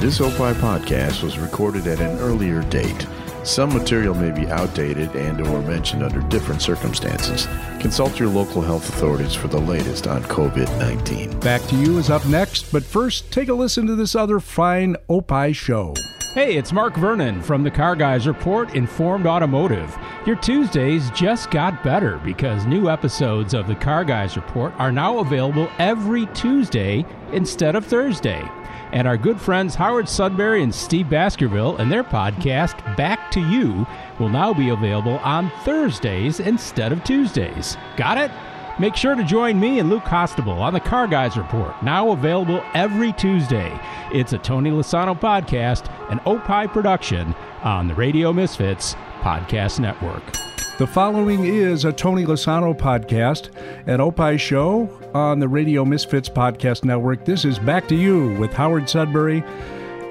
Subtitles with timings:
[0.00, 3.04] This Opie podcast was recorded at an earlier date.
[3.42, 7.48] Some material may be outdated and or mentioned under different circumstances.
[7.80, 11.40] Consult your local health authorities for the latest on COVID-19.
[11.40, 14.94] Back to you is up next, but first, take a listen to this other fine
[15.08, 15.94] Opie show.
[16.32, 19.98] Hey, it's Mark Vernon from the Car Guys Report Informed Automotive.
[20.26, 25.18] Your Tuesdays just got better because new episodes of the Car Guys Report are now
[25.18, 28.48] available every Tuesday instead of Thursday.
[28.92, 33.86] And our good friends Howard Sudbury and Steve Baskerville and their podcast, Back to You,
[34.18, 37.76] will now be available on Thursdays instead of Tuesdays.
[37.96, 38.30] Got it?
[38.80, 42.62] Make sure to join me and Luke Costable on the Car Guys Report, now available
[42.74, 43.78] every Tuesday.
[44.12, 50.47] It's a Tony Lasano podcast, an Opie production on the Radio Misfits Podcast Network.
[50.78, 53.50] The following is a Tony Lasano podcast,
[53.88, 57.24] an Opie show on the Radio Misfits Podcast Network.
[57.24, 59.42] This is Back to You with Howard Sudbury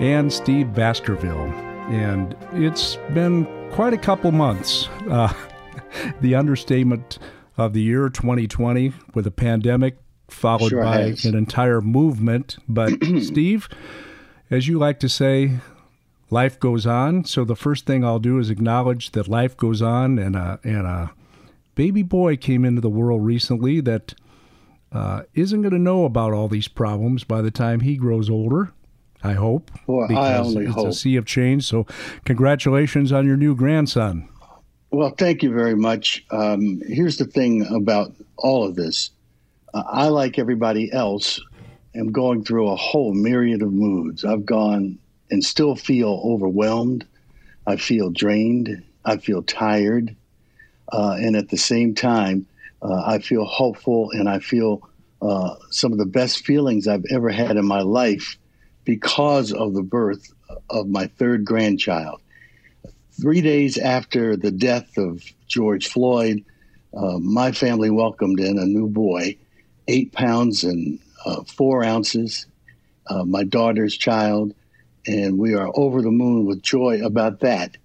[0.02, 1.54] and Steve Baskerville.
[1.90, 4.90] And it's been quite a couple months.
[5.10, 5.34] Uh,
[6.22, 7.18] the understatement
[7.56, 9.96] of the year 2020 with a pandemic
[10.28, 11.24] followed Sure by has.
[11.24, 12.58] an entire movement.
[12.68, 13.70] But, Steve,
[14.52, 15.60] as you like to say,
[16.30, 17.26] life goes on.
[17.26, 20.86] So the first thing I'll do is acknowledge that life goes on, and a and
[20.86, 21.12] a
[21.76, 24.14] baby boy came into the world recently that
[24.92, 28.72] uh, isn't going to know about all these problems by the time he grows older.
[29.24, 29.72] I hope.
[29.88, 31.66] Well, I because only it's a sea of change.
[31.66, 31.86] So,
[32.24, 34.30] congratulations on your new grandson.
[34.92, 36.26] Well, thank you very much.
[36.32, 39.12] Um, here's the thing about all of this.
[39.74, 41.42] Uh, I, like everybody else,
[41.96, 44.24] am going through a whole myriad of moods.
[44.24, 47.06] I've gone and still feel overwhelmed.
[47.66, 48.84] I feel drained.
[49.06, 50.16] I feel tired.
[50.92, 52.46] Uh, and at the same time,
[52.82, 54.88] uh, I feel hopeful and I feel
[55.22, 58.38] uh, some of the best feelings I've ever had in my life
[58.86, 60.32] because of the birth
[60.70, 62.22] of my third grandchild
[63.20, 66.44] three days after the death of George Floyd,
[66.96, 69.36] uh, my family welcomed in a new boy,
[69.88, 72.46] eight pounds and uh, four ounces,
[73.08, 74.54] uh, my daughter's child,
[75.08, 77.78] and we are over the moon with joy about that.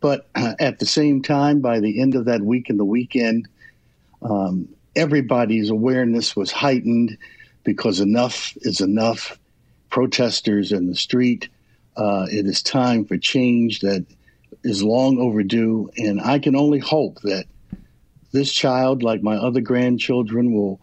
[0.00, 3.48] But uh, at the same time, by the end of that week and the weekend,
[4.22, 7.18] um, everybody's awareness was heightened
[7.64, 9.38] because enough is enough.
[9.90, 11.48] Protesters in the street.
[11.96, 14.06] Uh, it is time for change that
[14.62, 17.46] is long overdue, and I can only hope that
[18.32, 20.80] this child, like my other grandchildren, will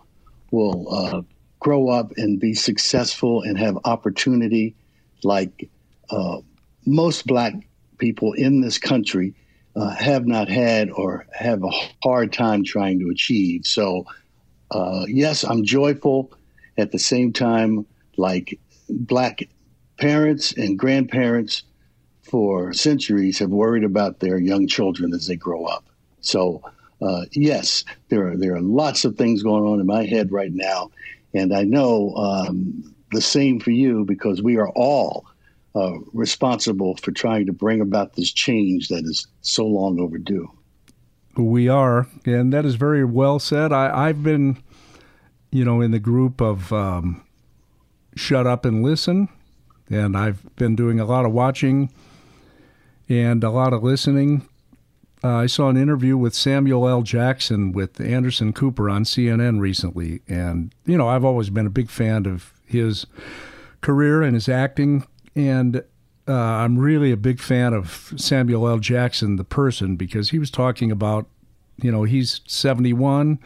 [0.52, 1.22] will uh,
[1.60, 4.76] grow up and be successful and have opportunity,
[5.24, 5.70] like
[6.10, 6.40] uh,
[6.86, 7.54] most Black
[7.98, 9.34] people in this country
[9.76, 11.72] uh, have not had or have a
[12.04, 13.66] hard time trying to achieve.
[13.66, 14.06] So,
[14.72, 16.32] uh, yes, I'm joyful.
[16.78, 17.86] At the same time,
[18.18, 18.60] like
[18.90, 19.48] Black
[19.98, 21.64] parents and grandparents
[22.24, 25.86] for centuries have worried about their young children as they grow up.
[26.22, 26.62] So,
[27.02, 30.52] uh, yes, there are there are lots of things going on in my head right
[30.52, 30.92] now,
[31.34, 35.26] and I know um, the same for you because we are all
[35.78, 40.50] uh, responsible for trying to bring about this change that is so long overdue.
[41.36, 43.72] We are, and that is very well said.
[43.72, 44.58] I, I've been,
[45.52, 47.24] you know, in the group of um,
[48.16, 49.30] shut up and listen,
[49.90, 51.92] and I've been doing a lot of watching
[53.08, 54.48] and a lot of listening.
[55.24, 57.02] Uh, I saw an interview with Samuel L.
[57.02, 61.90] Jackson with Anderson Cooper on CNN recently, and you know, I've always been a big
[61.90, 63.06] fan of his
[63.82, 65.06] career and his acting,
[65.38, 65.84] and
[66.28, 68.80] uh, I'm really a big fan of Samuel L.
[68.80, 71.28] Jackson, the person, because he was talking about,
[71.82, 73.40] you know, he's 71,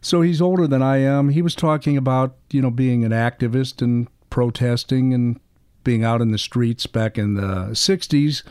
[0.00, 1.30] so he's older than I am.
[1.30, 5.40] He was talking about, you know, being an activist and protesting and
[5.82, 8.44] being out in the streets back in the 60s.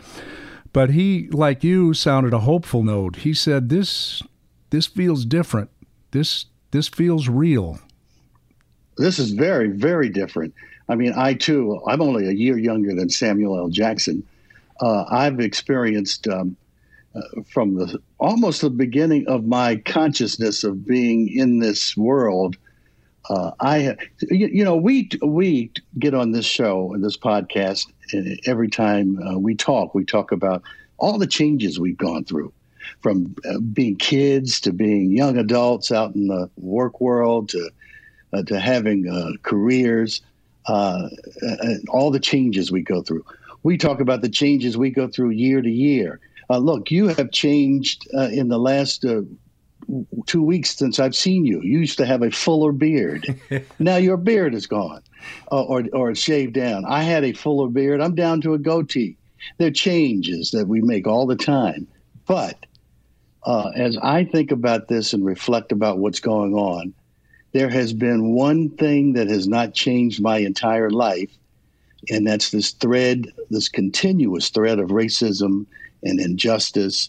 [0.74, 3.18] But he, like you, sounded a hopeful note.
[3.18, 4.22] He said, "This,
[4.72, 5.70] this feels different.
[6.12, 7.80] This, this feels real."
[8.98, 10.54] This is very, very different.
[10.88, 13.70] I mean, I too, I'm only a year younger than Samuel L.
[13.70, 14.24] Jackson.
[14.82, 16.56] Uh, I've experienced um,
[17.16, 22.58] uh, from the almost the beginning of my consciousness of being in this world.
[23.30, 23.96] Uh, I,
[24.30, 29.18] you, you know, we we get on this show and this podcast, and every time
[29.24, 30.62] uh, we talk, we talk about
[30.98, 32.54] all the changes we've gone through,
[33.00, 37.70] from uh, being kids to being young adults out in the work world to
[38.34, 40.22] uh, to having uh, careers,
[40.68, 41.10] uh,
[41.90, 43.26] all the changes we go through.
[43.64, 46.20] We talk about the changes we go through year to year.
[46.50, 49.22] Uh, look, you have changed uh, in the last uh,
[50.26, 51.62] two weeks since I've seen you.
[51.62, 53.40] You used to have a fuller beard.
[53.80, 55.02] now your beard is gone,
[55.52, 56.86] uh, or or it's shaved down.
[56.86, 58.02] I had a fuller beard.
[58.02, 59.18] I'm down to a goatee.
[59.58, 61.88] There are changes that we make all the time,
[62.26, 62.66] but
[63.44, 66.94] uh, as I think about this and reflect about what's going on,
[67.56, 71.32] there has been one thing that has not changed my entire life,
[72.10, 75.66] and that's this thread, this continuous thread of racism
[76.04, 77.08] and injustice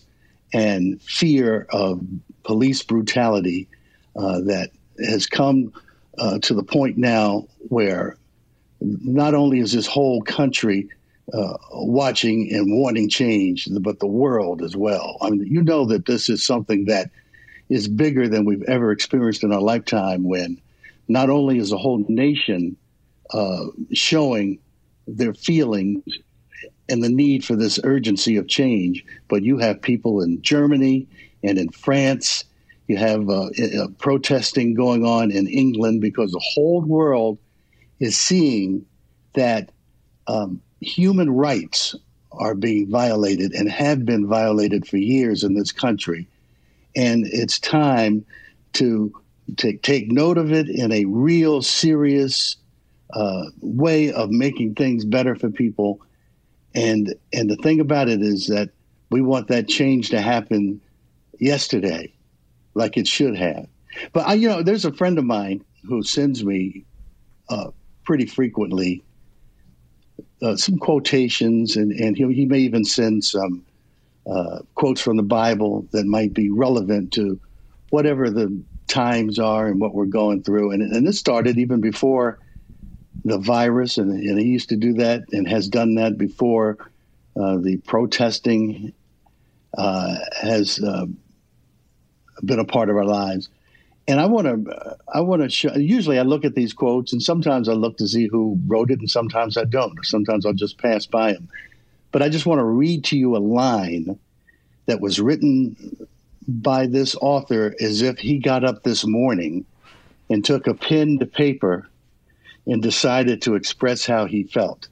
[0.53, 2.01] and fear of
[2.45, 3.67] police brutality
[4.15, 4.71] uh, that
[5.05, 5.73] has come
[6.19, 8.17] uh, to the point now where
[8.81, 10.89] not only is this whole country
[11.33, 15.19] uh, watching and wanting change, but the world as well.
[15.23, 17.11] I mean, you know that this is something that
[17.69, 20.61] is bigger than we've ever experienced in our lifetime when
[21.09, 22.77] not only is a whole nation
[23.31, 24.59] uh, showing
[25.07, 26.03] their feelings
[26.89, 31.07] and the need for this urgency of change, but you have people in Germany
[31.43, 32.45] and in France.
[32.87, 37.39] You have uh, uh, protesting going on in England because the whole world
[37.99, 38.87] is seeing
[39.35, 39.71] that
[40.29, 41.97] um, human rights
[42.33, 46.29] are being violated and have been violated for years in this country.
[46.97, 48.25] And it's time
[48.75, 49.13] to
[49.57, 52.57] take, take note of it in a real serious
[53.13, 56.01] uh, way of making things better for people.
[56.75, 58.71] And, and the thing about it is that
[59.11, 60.81] we want that change to happen
[61.39, 62.13] yesterday,
[62.75, 63.69] like it should have.
[64.13, 66.85] But I, you know, there's a friend of mine who sends me
[67.49, 67.71] uh,
[68.05, 69.05] pretty frequently
[70.43, 73.65] uh, some quotations, and, and he, he may even send some
[74.31, 77.41] uh, quotes from the Bible that might be relevant to
[77.91, 80.73] whatever the times are and what we're going through.
[80.73, 82.39] And, and this started even before
[83.25, 86.79] the virus, and, and he used to do that and has done that before
[87.41, 88.93] uh, the protesting
[89.77, 91.07] uh, has uh,
[92.45, 93.49] been a part of our lives.
[94.09, 95.75] And I want to, I want to show.
[95.75, 99.01] Usually, I look at these quotes, and sometimes I look to see who wrote it,
[99.01, 99.99] and sometimes I don't.
[100.05, 101.49] Sometimes I'll just pass by them.
[102.13, 104.19] But I just want to read to you a line
[104.87, 106.07] that was written
[106.49, 109.67] by this author as if he got up this morning
[110.31, 111.89] and took a pen to paper
[112.67, 114.89] and decided to express how he felt.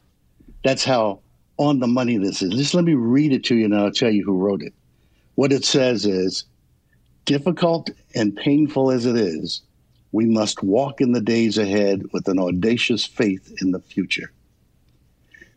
[0.63, 1.21] That's how
[1.57, 2.55] on the money this is.
[2.55, 4.75] Just let me read it to you and I'll tell you who wrote it.
[5.35, 6.45] What it says is
[7.25, 9.63] difficult and painful as it is,
[10.13, 14.31] we must walk in the days ahead with an audacious faith in the future.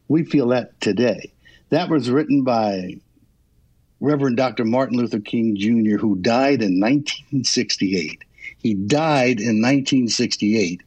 [0.07, 1.31] We feel that today.
[1.69, 2.97] That was written by
[3.99, 4.63] Reverend Dr.
[4.63, 8.23] Martin Luther King Jr., who died in 1968.
[8.59, 10.81] He died in 1968.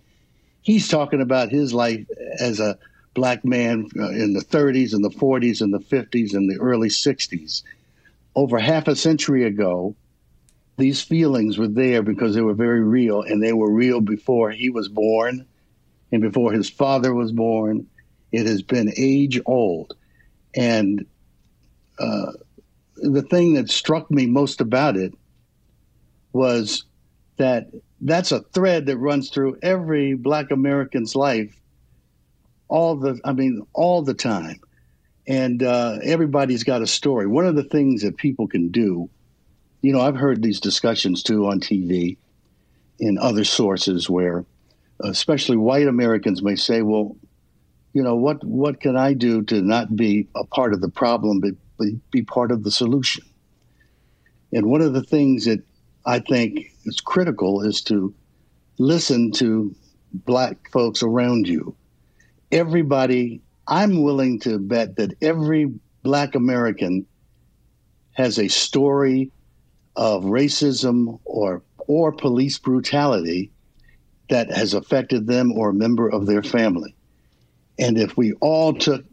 [0.62, 2.06] He's talking about his life
[2.38, 2.78] as a
[3.14, 6.88] black man uh, in the 30s and the 40s and the 50s and the early
[6.88, 7.62] 60s.
[8.34, 9.94] Over half a century ago,
[10.78, 14.70] these feelings were there because they were very real, and they were real before he
[14.70, 15.44] was born
[16.12, 17.86] and before his father was born.
[18.32, 19.96] It has been age old.
[20.54, 21.06] And
[21.98, 22.32] uh,
[22.96, 25.14] the thing that struck me most about it
[26.32, 26.84] was
[27.36, 27.68] that
[28.00, 31.54] that's a thread that runs through every black American's life
[32.68, 34.60] all the I mean all the time.
[35.26, 37.26] And uh, everybody's got a story.
[37.26, 39.10] One of the things that people can do
[39.82, 42.16] you know, I've heard these discussions too on TV
[42.98, 44.44] in other sources where,
[45.02, 47.16] especially white Americans, may say, "Well,
[47.92, 51.40] you know, what what can I do to not be a part of the problem,
[51.40, 51.54] but
[52.10, 53.24] be part of the solution?"
[54.52, 55.62] And one of the things that
[56.04, 58.14] I think is critical is to
[58.78, 59.74] listen to
[60.12, 61.76] black folks around you.
[62.50, 67.06] Everybody, I'm willing to bet that every black American
[68.12, 69.30] has a story
[69.96, 73.50] of racism or or police brutality
[74.28, 76.94] that has affected them or a member of their family.
[77.80, 79.04] And if we all took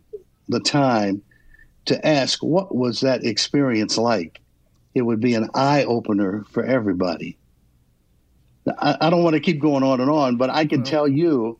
[0.49, 1.23] the time
[1.85, 4.41] to ask what was that experience like,
[4.93, 7.37] it would be an eye opener for everybody.
[8.79, 10.91] I, I, don't want to keep going on and on, but I can mm-hmm.
[10.91, 11.57] tell you,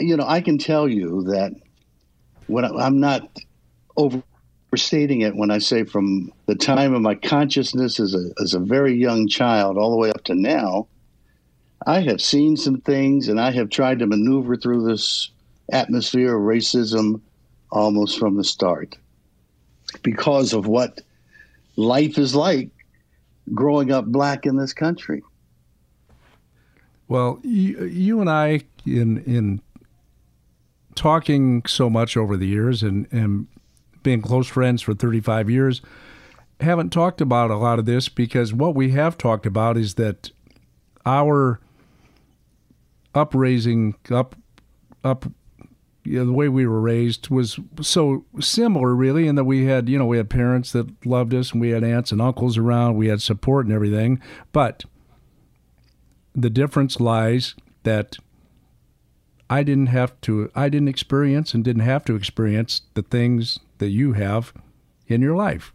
[0.00, 1.52] you know, I can tell you that
[2.48, 3.28] when I, I'm not
[3.96, 8.58] overstating it when I say from the time of my consciousness as a, as a
[8.58, 10.88] very young child all the way up to now,
[11.86, 15.30] I have seen some things and I have tried to maneuver through this
[15.70, 17.20] atmosphere of racism
[17.70, 18.96] almost from the start
[20.02, 21.00] because of what
[21.76, 22.70] life is like
[23.52, 25.22] growing up black in this country.
[27.08, 29.60] Well, you, you and I, in in
[30.94, 33.46] talking so much over the years and, and
[34.02, 35.82] being close friends for 35 years,
[36.60, 40.30] haven't talked about a lot of this because what we have talked about is that
[41.04, 41.60] our
[43.14, 44.36] upraising up
[45.02, 45.26] up
[46.04, 49.88] you know, the way we were raised was so similar really in that we had
[49.88, 52.96] you know we had parents that loved us and we had aunts and uncles around.
[52.96, 54.20] We had support and everything.
[54.52, 54.84] But
[56.34, 58.18] the difference lies that
[59.48, 63.90] I didn't have to I didn't experience and didn't have to experience the things that
[63.90, 64.52] you have
[65.06, 65.72] in your life.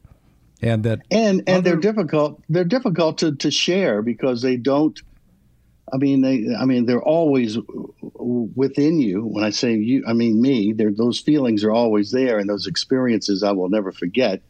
[0.61, 5.01] And that and and other, they're difficult they're difficult to, to share because they don't
[5.93, 6.55] I mean, they.
[6.59, 7.57] I mean, they're always
[8.01, 9.25] within you.
[9.25, 10.73] When I say you, I mean me.
[10.73, 14.41] There, those feelings are always there, and those experiences I will never forget.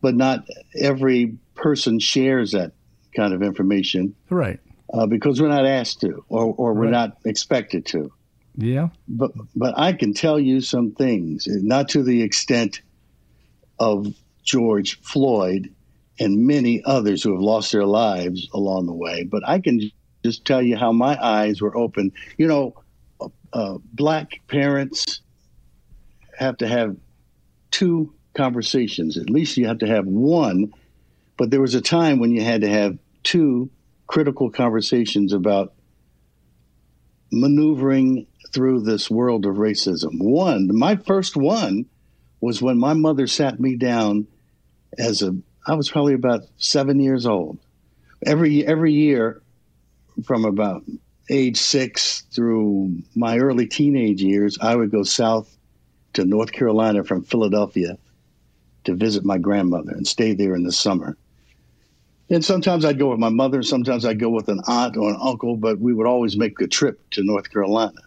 [0.00, 0.46] But not
[0.78, 2.72] every person shares that
[3.14, 4.60] kind of information, right?
[4.92, 6.90] Uh, because we're not asked to, or or we're right.
[6.90, 8.12] not expected to.
[8.56, 8.88] Yeah.
[9.08, 12.80] But but I can tell you some things, not to the extent
[13.78, 15.74] of George Floyd
[16.18, 19.90] and many others who have lost their lives along the way, but I can
[20.26, 22.12] just tell you how my eyes were open.
[22.36, 22.74] You know,
[23.52, 25.20] uh, black parents
[26.36, 26.96] have to have
[27.70, 29.16] two conversations.
[29.16, 30.72] At least you have to have one,
[31.36, 33.70] but there was a time when you had to have two
[34.08, 35.74] critical conversations about
[37.30, 40.20] maneuvering through this world of racism.
[40.20, 41.86] One, my first one
[42.40, 44.26] was when my mother sat me down
[44.98, 45.36] as a
[45.68, 47.58] I was probably about 7 years old.
[48.24, 49.42] Every every year
[50.24, 50.82] from about
[51.28, 55.56] age six through my early teenage years, I would go south
[56.14, 57.98] to North Carolina from Philadelphia
[58.84, 61.16] to visit my grandmother and stay there in the summer.
[62.30, 65.18] And sometimes I'd go with my mother, sometimes I'd go with an aunt or an
[65.20, 68.00] uncle, but we would always make a trip to North Carolina.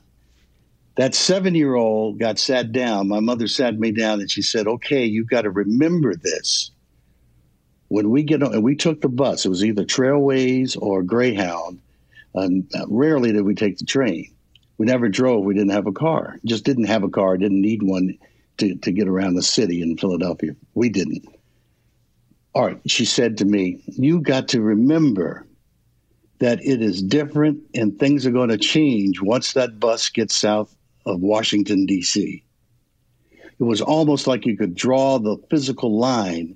[0.95, 3.07] That seven year old got sat down.
[3.07, 6.71] My mother sat me down and she said, Okay, you've got to remember this.
[7.87, 11.79] When we get on, and we took the bus, it was either Trailways or Greyhound
[12.41, 14.33] and uh, rarely did we take the train.
[14.77, 15.43] We never drove.
[15.43, 16.37] We didn't have a car.
[16.45, 17.37] Just didn't have a car.
[17.37, 18.17] Didn't need one
[18.57, 20.55] to, to get around the city in Philadelphia.
[20.73, 21.25] We didn't.
[22.53, 22.79] All right.
[22.87, 25.45] She said to me, You got to remember
[26.39, 30.73] that it is different and things are going to change once that bus gets south
[31.05, 32.43] of Washington, D.C.
[33.59, 36.55] It was almost like you could draw the physical line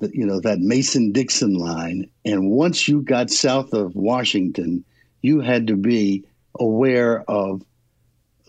[0.00, 4.84] you know that Mason Dixon line, and once you got south of Washington,
[5.22, 6.24] you had to be
[6.58, 7.62] aware of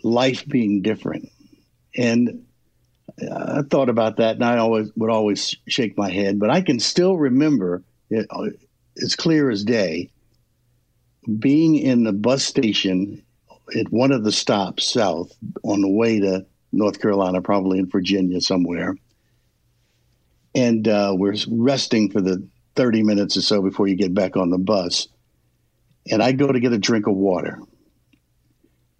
[0.04, 1.30] life being different.
[1.96, 2.46] And
[3.22, 6.62] uh, I thought about that, and I always would always shake my head, but I
[6.62, 8.50] can still remember it uh,
[9.02, 10.10] as clear as day
[11.40, 13.22] being in the bus station
[13.78, 15.32] at one of the stops south
[15.64, 18.96] on the way to North Carolina, probably in Virginia somewhere
[20.58, 22.46] and uh, we're resting for the
[22.76, 25.08] 30 minutes or so before you get back on the bus.
[26.10, 27.60] And I go to get a drink of water.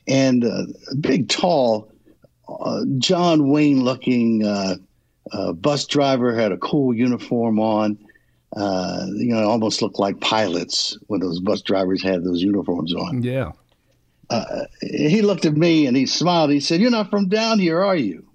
[0.08, 1.92] And uh, a big, tall,
[2.48, 4.76] uh, John Wayne looking uh,
[5.32, 7.98] uh, bus driver had a cool uniform on.
[8.56, 13.24] Uh, you know, almost looked like pilots when those bus drivers had those uniforms on.
[13.24, 13.52] Yeah.
[14.82, 16.52] he looked at me and he smiled.
[16.52, 18.28] He said, You're not from down here, are you?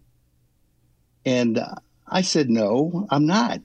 [1.24, 1.64] And
[2.12, 3.60] I said, No, I'm not.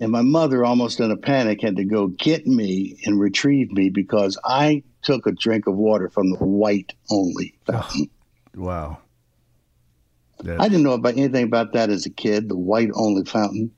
[0.00, 3.90] And my mother, almost in a panic, had to go get me and retrieve me
[3.90, 8.08] because I took a drink of water from the white only fountain.
[8.56, 8.98] Oh, wow.
[10.44, 13.70] I didn't know about anything about that as a kid, the white only fountain.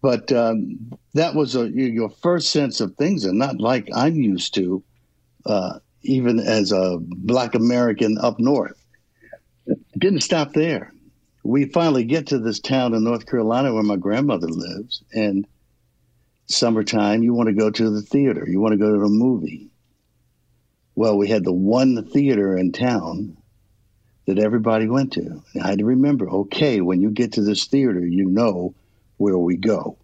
[0.00, 4.54] But um, that was a, your first sense of things, and not like I'm used
[4.54, 4.82] to,
[5.44, 8.82] uh, even as a black American up north.
[9.66, 10.92] It didn't stop there
[11.42, 15.46] we finally get to this town in North Carolina where my grandmother lives, and
[16.46, 19.70] summertime, you want to go to the theater, you want to go to a movie.
[20.94, 23.36] Well, we had the one theater in town
[24.26, 25.42] that everybody went to.
[25.54, 28.74] And I had to remember, okay, when you get to this theater, you know
[29.16, 29.96] where we go.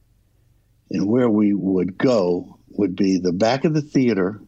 [0.90, 4.40] And where we would go would be the back of the theater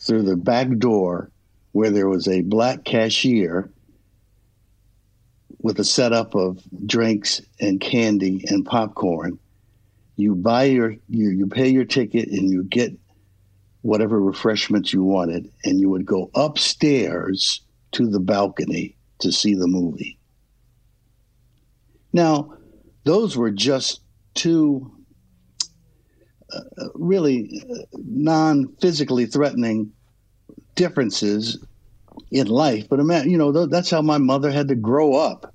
[0.00, 1.30] through the back door
[1.72, 3.70] where there was a black cashier
[5.64, 9.38] with a setup of drinks and candy and popcorn.
[10.16, 12.92] You buy your you, you pay your ticket and you get
[13.80, 19.66] whatever refreshments you wanted, and you would go upstairs to the balcony to see the
[19.66, 20.18] movie.
[22.12, 22.54] Now,
[23.04, 24.00] those were just
[24.34, 24.92] two
[26.52, 26.60] uh,
[26.94, 29.90] really uh, non physically threatening
[30.74, 31.58] differences
[32.30, 32.86] in life.
[32.90, 35.53] But you know, that's how my mother had to grow up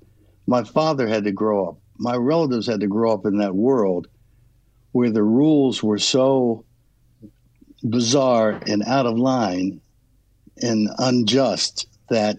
[0.50, 1.78] my father had to grow up.
[2.00, 4.08] My relatives had to grow up in that world
[4.94, 6.66] where the rules were so
[7.88, 9.80] bizarre and out of line
[10.58, 12.38] and unjust that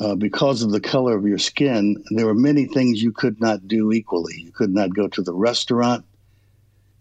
[0.00, 3.68] uh, because of the color of your skin, there were many things you could not
[3.68, 4.34] do equally.
[4.38, 6.04] You could not go to the restaurant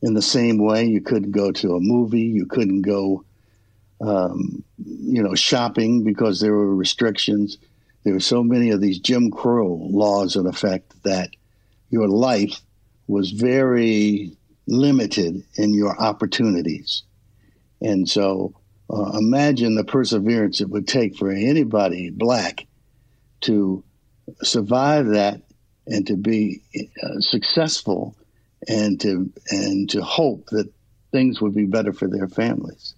[0.03, 0.85] in the same way.
[0.85, 2.21] You couldn't go to a movie.
[2.21, 3.25] You couldn't go,
[4.01, 7.57] um, you know, shopping because there were restrictions.
[8.03, 11.29] There were so many of these Jim Crow laws in effect that
[11.89, 12.61] your life
[13.07, 14.31] was very
[14.67, 17.03] limited in your opportunities.
[17.81, 18.53] And so
[18.89, 22.67] uh, imagine the perseverance it would take for anybody black
[23.41, 23.83] to
[24.43, 25.41] survive that
[25.87, 26.61] and to be
[27.03, 28.15] uh, successful
[28.67, 30.71] and to and to hope that
[31.11, 32.93] things would be better for their families.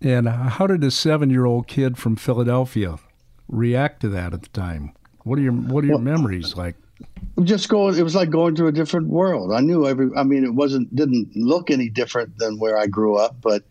[0.00, 2.98] And how did a seven-year-old kid from Philadelphia
[3.50, 4.92] react to that at the time?
[5.24, 6.76] What are your What are your well, memories like?
[7.42, 9.52] Just going, it was like going to a different world.
[9.52, 10.10] I knew every.
[10.16, 13.62] I mean, it wasn't didn't look any different than where I grew up, but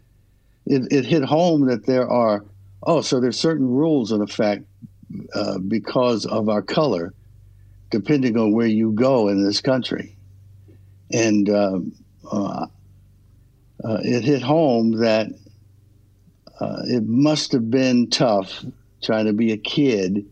[0.66, 2.46] it, it hit home that there are.
[2.84, 4.66] Oh, so there's certain rules in effect
[5.34, 7.14] uh, because of our color,
[7.90, 10.16] depending on where you go in this country.
[11.12, 11.92] And um,
[12.32, 12.68] uh,
[13.84, 15.28] uh, it hit home that
[16.60, 18.64] uh, it must have been tough
[19.02, 20.26] trying to be a kid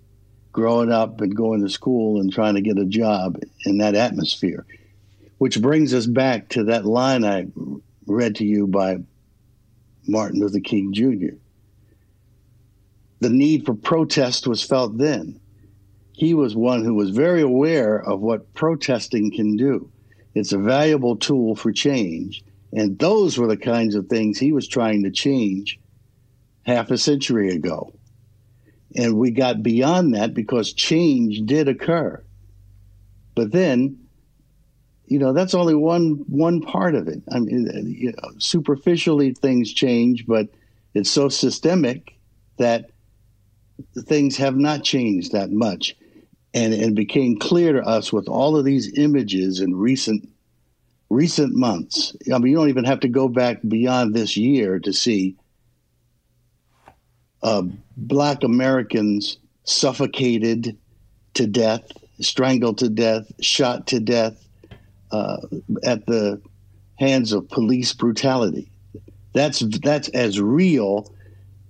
[0.52, 4.66] growing up and going to school and trying to get a job in that atmosphere.
[5.38, 7.48] Which brings us back to that line I
[8.08, 8.98] read to you by
[10.08, 11.38] Martin Luther King Jr
[13.20, 15.40] the need for protest was felt then.
[16.14, 19.92] He was one who was very aware of what protesting can do.
[20.34, 22.44] It's a valuable tool for change.
[22.74, 25.80] And those were the kinds of things he was trying to change
[26.64, 27.94] half a century ago.
[28.96, 32.24] And we got beyond that because change did occur.
[33.36, 34.08] But then,
[35.06, 37.22] you know, that's only one one part of it.
[37.32, 40.48] I mean, you know, superficially things change, but
[40.94, 42.16] it's so systemic
[42.58, 42.90] that
[44.06, 45.96] things have not changed that much.
[46.54, 50.28] And it became clear to us with all of these images in recent
[51.10, 52.16] recent months.
[52.34, 55.36] I mean, you don't even have to go back beyond this year to see
[57.44, 57.64] uh,
[57.98, 60.78] black Americans suffocated
[61.34, 64.48] to death, strangled to death, shot to death
[65.12, 65.38] uh,
[65.84, 66.42] at the
[67.00, 68.72] hands of police brutality.
[69.34, 71.12] That's that's as real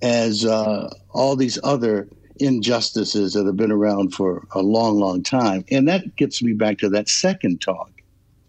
[0.02, 2.08] as uh, all these other
[2.40, 5.66] injustices that have been around for a long, long time.
[5.72, 7.92] And that gets me back to that second talk.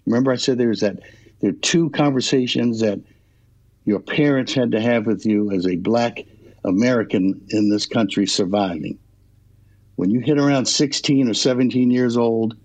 [0.06, 1.00] Remember, I said there's that
[1.40, 3.00] there are two conversations that
[3.84, 6.20] your parents had to have with you as a black
[6.68, 8.98] American in this country surviving.
[9.96, 12.56] When you hit around 16 or 17 years old,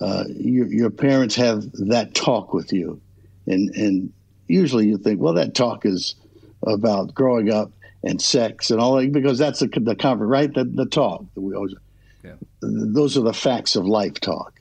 [0.00, 3.00] uh, your, your parents have that talk with you.
[3.46, 4.12] And, and
[4.48, 6.14] usually you think, well, that talk is
[6.66, 10.52] about growing up and sex and all that because that's the, the conference, right?
[10.52, 11.74] The, the talk that we always,
[12.22, 12.34] yeah.
[12.60, 14.60] those are the facts of life talk.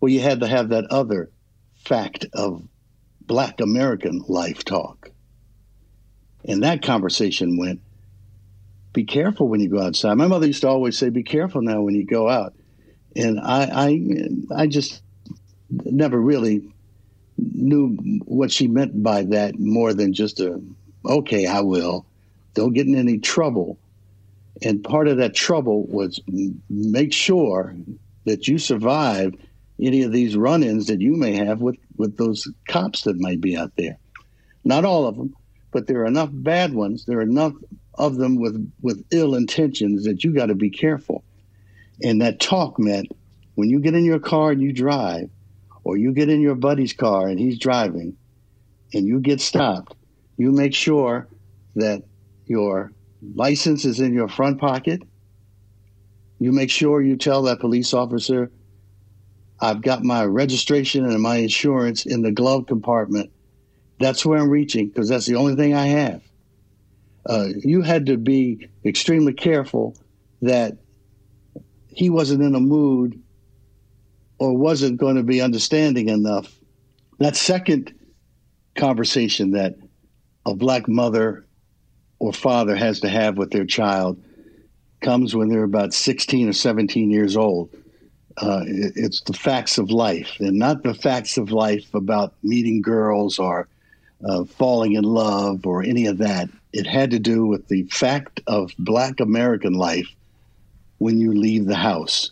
[0.00, 1.30] Well, you had to have that other
[1.74, 2.62] fact of
[3.22, 5.10] black American life talk.
[6.48, 7.80] And that conversation went,
[8.94, 10.14] be careful when you go outside.
[10.14, 12.54] My mother used to always say, be careful now when you go out.
[13.14, 15.02] And I, I, I just
[15.70, 16.62] never really
[17.36, 20.60] knew what she meant by that more than just a
[21.04, 22.06] okay, I will.
[22.54, 23.78] Don't get in any trouble.
[24.62, 26.20] And part of that trouble was
[26.68, 27.76] make sure
[28.24, 29.34] that you survive
[29.80, 33.40] any of these run ins that you may have with, with those cops that might
[33.40, 33.98] be out there.
[34.64, 35.34] Not all of them,
[35.70, 37.04] but there are enough bad ones.
[37.04, 37.52] There are enough
[37.94, 41.24] of them with, with ill intentions that you got to be careful.
[42.02, 43.08] And that talk meant
[43.54, 45.30] when you get in your car and you drive,
[45.84, 48.16] or you get in your buddy's car and he's driving,
[48.94, 49.94] and you get stopped,
[50.36, 51.28] you make sure
[51.74, 52.02] that
[52.46, 52.92] your
[53.34, 55.02] license is in your front pocket.
[56.38, 58.50] You make sure you tell that police officer,
[59.60, 63.32] I've got my registration and my insurance in the glove compartment.
[63.98, 66.22] That's where I'm reaching because that's the only thing I have.
[67.26, 69.96] Uh, you had to be extremely careful
[70.42, 70.78] that
[71.88, 73.20] he wasn't in a mood
[74.38, 76.54] or wasn't going to be understanding enough.
[77.18, 77.92] That second
[78.76, 79.74] conversation that
[80.46, 81.44] a black mother
[82.20, 84.22] or father has to have with their child
[85.00, 87.74] comes when they're about 16 or 17 years old.
[88.36, 92.80] Uh, it, it's the facts of life and not the facts of life about meeting
[92.80, 93.68] girls or
[94.24, 96.48] uh, falling in love or any of that.
[96.72, 100.08] It had to do with the fact of black American life
[100.98, 102.30] when you leave the house.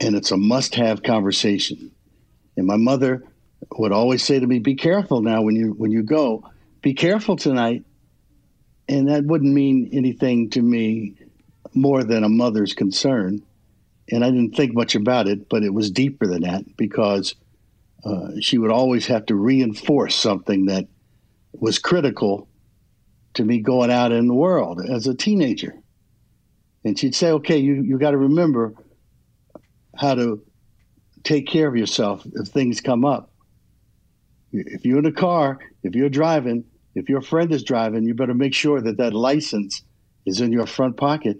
[0.00, 1.90] And it's a must have conversation.
[2.56, 3.22] And my mother
[3.78, 6.44] would always say to me, "Be careful now when you when you go.
[6.82, 7.84] Be careful tonight."
[8.88, 11.14] And that wouldn't mean anything to me
[11.74, 13.42] more than a mother's concern.
[14.10, 17.34] And I didn't think much about it, but it was deeper than that because
[18.04, 20.86] uh, she would always have to reinforce something that
[21.52, 22.48] was critical
[23.34, 25.74] to me going out in the world as a teenager.
[26.84, 28.74] And she'd say, okay, you, you got to remember
[29.96, 30.44] how to
[31.22, 33.30] take care of yourself if things come up.
[34.52, 36.64] If you're in a car, if you're driving,
[36.94, 39.82] if your friend is driving, you better make sure that that license
[40.26, 41.38] is in your front pocket,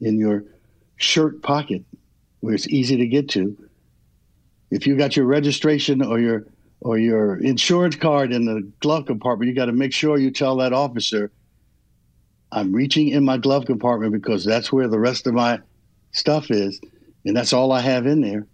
[0.00, 0.44] in your
[0.96, 1.84] shirt pocket,
[2.40, 3.56] where it's easy to get to.
[4.70, 6.46] If you got your registration or your
[6.80, 10.56] or your insurance card in the glove compartment, you got to make sure you tell
[10.56, 11.30] that officer,
[12.52, 15.60] I'm reaching in my glove compartment because that's where the rest of my
[16.12, 16.80] stuff is,
[17.24, 18.46] and that's all I have in there.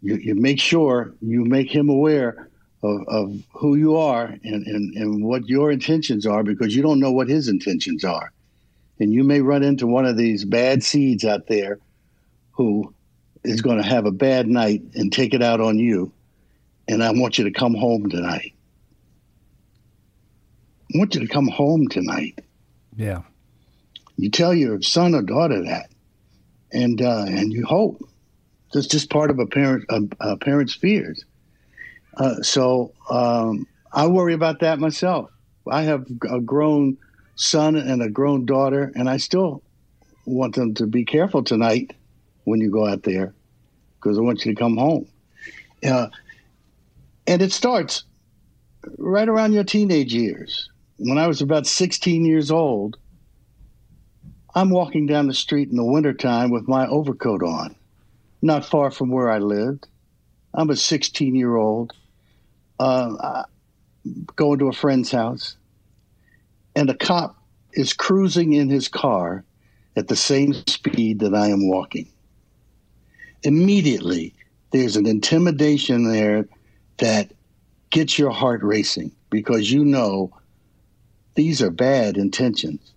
[0.00, 2.48] You, you make sure you make him aware
[2.82, 7.00] of, of who you are and, and, and what your intentions are because you don't
[7.00, 8.32] know what his intentions are.
[8.98, 11.78] And you may run into one of these bad seeds out there
[12.52, 12.92] who
[13.44, 16.12] is going to have a bad night and take it out on you.
[16.88, 18.54] And I want you to come home tonight.
[20.94, 22.38] I want you to come home tonight.
[22.96, 23.22] Yeah.
[24.16, 25.90] You tell your son or daughter that,
[26.70, 28.06] and uh, and you hope.
[28.72, 31.24] That's just part of a parent a, a parent's fears.
[32.16, 35.30] Uh, so um, I worry about that myself.
[35.70, 36.98] I have a grown
[37.36, 39.62] son and a grown daughter, and I still
[40.26, 41.92] want them to be careful tonight
[42.44, 43.34] when you go out there
[44.00, 45.06] because I want you to come home.
[45.84, 46.08] Uh,
[47.26, 48.04] and it starts
[48.98, 50.68] right around your teenage years.
[50.98, 52.96] When I was about 16 years old,
[54.54, 57.74] I'm walking down the street in the wintertime with my overcoat on,
[58.42, 59.86] not far from where I lived.
[60.52, 61.92] I'm a 16 year old
[62.78, 63.44] uh,
[64.36, 65.56] going to a friend's house,
[66.76, 67.36] and a cop
[67.72, 69.44] is cruising in his car
[69.96, 72.11] at the same speed that I am walking.
[73.42, 74.34] Immediately,
[74.70, 76.46] there's an intimidation there
[76.98, 77.32] that
[77.90, 80.32] gets your heart racing because you know
[81.34, 82.92] these are bad intentions.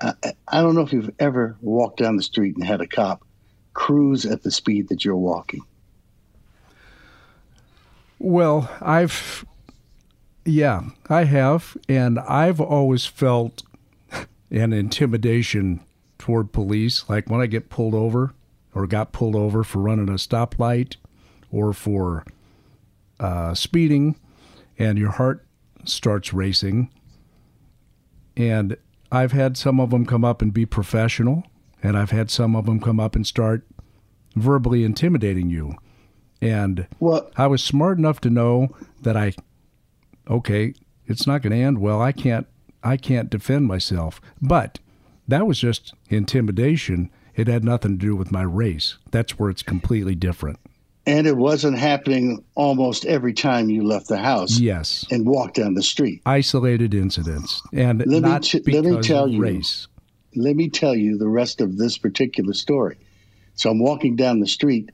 [0.00, 0.14] I,
[0.48, 3.24] I don't know if you've ever walked down the street and had a cop
[3.74, 5.60] cruise at the speed that you're walking.
[8.18, 9.44] Well, I've,
[10.44, 11.76] yeah, I have.
[11.88, 13.62] And I've always felt
[14.50, 15.80] an intimidation
[16.18, 17.08] toward police.
[17.08, 18.34] Like when I get pulled over
[18.74, 20.96] or got pulled over for running a stoplight
[21.50, 22.24] or for
[23.18, 24.16] uh, speeding,
[24.78, 25.44] and your heart
[25.84, 26.90] starts racing.
[28.36, 28.76] And
[29.12, 31.44] I've had some of them come up and be professional,
[31.82, 33.66] and I've had some of them come up and start
[34.36, 35.74] verbally intimidating you.
[36.40, 39.32] And Well, I was smart enough to know that I,
[40.28, 40.74] okay,
[41.06, 42.00] it's not going to end well.
[42.00, 42.46] I can't,
[42.82, 44.20] I can't defend myself.
[44.40, 44.78] But
[45.28, 47.10] that was just intimidation.
[47.36, 48.96] It had nothing to do with my race.
[49.10, 50.58] That's where it's completely different.
[51.06, 55.72] and it wasn't happening almost every time you left the house Yes, and walked down
[55.74, 56.20] the street.
[56.26, 59.40] isolated incidents, and Let me not t- because let me tell of you.
[59.40, 59.88] race.
[60.36, 62.98] Let me tell you the rest of this particular story.
[63.54, 64.90] So I'm walking down the street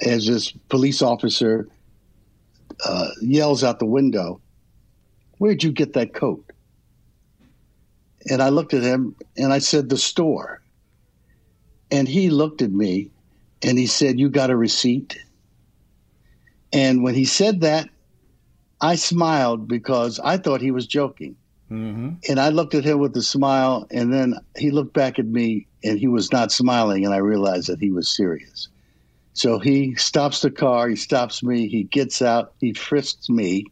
[0.00, 1.68] as this police officer
[2.84, 4.40] uh, yells out the window,
[5.38, 6.44] Where'd you get that coat?
[8.28, 10.59] And I looked at him and I said, The store.
[11.90, 13.10] And he looked at me
[13.62, 15.18] and he said, You got a receipt?
[16.72, 17.88] And when he said that,
[18.80, 21.36] I smiled because I thought he was joking.
[22.28, 25.66] And I looked at him with a smile, and then he looked back at me
[25.84, 28.68] and he was not smiling, and I realized that he was serious.
[29.34, 33.64] So he stops the car, he stops me, he gets out, he frisks me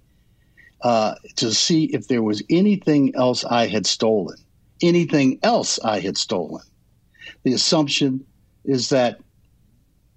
[0.83, 4.37] uh, to see if there was anything else I had stolen.
[4.81, 6.63] Anything else I had stolen.
[7.49, 8.27] The assumption
[8.67, 9.21] is that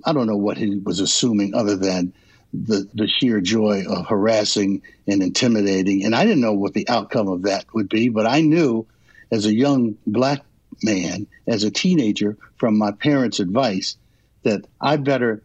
[0.03, 2.11] I don't know what he was assuming other than
[2.51, 6.03] the, the sheer joy of harassing and intimidating.
[6.03, 8.85] And I didn't know what the outcome of that would be, but I knew
[9.31, 10.41] as a young black
[10.83, 13.95] man, as a teenager, from my parents' advice,
[14.43, 15.41] that I better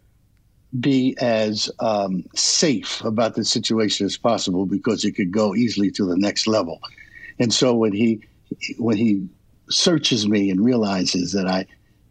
[0.81, 6.05] be as um, safe about the situation as possible because it could go easily to
[6.05, 6.81] the next level.
[7.39, 8.27] And so when he
[8.77, 9.29] when he
[9.69, 11.67] searches me and realizes that I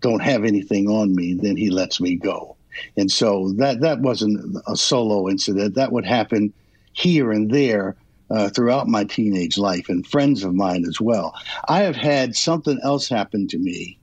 [0.05, 2.55] don't have anything on me, then he lets me go.
[2.95, 5.73] And so that that wasn't a solo incident.
[5.73, 6.53] That would happen
[6.93, 7.95] here and there
[8.29, 11.33] uh, throughout my teenage life, and friends of mine as well.
[11.69, 13.97] I have had something else happen to me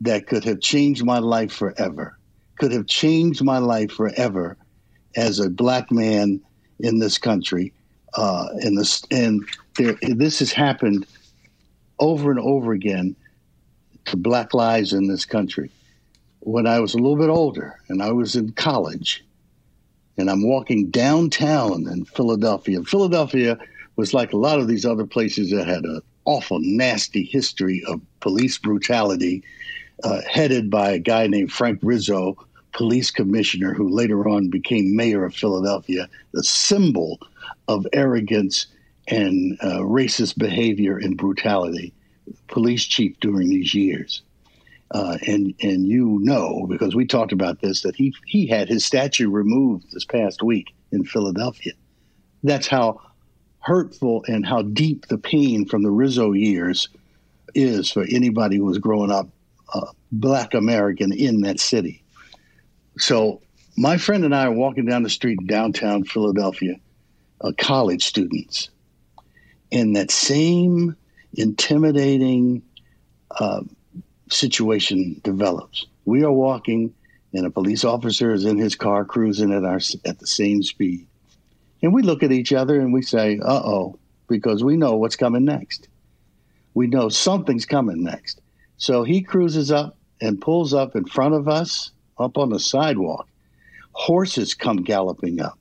[0.00, 2.16] that could have changed my life forever.
[2.58, 4.56] could have changed my life forever
[5.16, 6.40] as a black man
[6.80, 7.72] in this country.
[8.14, 9.42] Uh, in this, and
[9.76, 11.06] there, this has happened
[11.98, 13.16] over and over again
[14.06, 15.70] to black lives in this country.
[16.40, 19.24] When I was a little bit older and I was in college,
[20.16, 22.82] and I'm walking downtown in Philadelphia.
[22.82, 23.58] Philadelphia
[23.96, 28.00] was like a lot of these other places that had an awful, nasty history of
[28.20, 29.42] police brutality,
[30.04, 32.36] uh, headed by a guy named Frank Rizzo,
[32.72, 37.18] police commissioner, who later on became mayor of Philadelphia, the symbol
[37.68, 38.66] of arrogance
[39.08, 41.92] and uh, racist behavior and brutality,
[42.48, 44.22] police chief during these years.
[44.90, 48.84] Uh, and and you know because we talked about this that he he had his
[48.84, 51.72] statue removed this past week in Philadelphia.
[52.42, 53.00] That's how
[53.60, 56.88] hurtful and how deep the pain from the Rizzo years
[57.54, 59.28] is for anybody who was growing up
[59.72, 62.02] uh, Black American in that city.
[62.98, 63.40] So
[63.76, 66.74] my friend and I are walking down the street in downtown Philadelphia,
[67.40, 68.68] uh, college students,
[69.70, 70.96] and that same
[71.34, 72.62] intimidating.
[73.30, 73.62] Uh,
[74.32, 75.86] situation develops.
[76.04, 76.94] We are walking,
[77.32, 81.06] and a police officer is in his car cruising at our at the same speed,
[81.82, 85.16] and we look at each other and we say, "Uh oh," because we know what's
[85.16, 85.88] coming next.
[86.74, 88.40] We know something's coming next.
[88.78, 93.28] So he cruises up and pulls up in front of us, up on the sidewalk.
[93.92, 95.58] Horses come galloping up.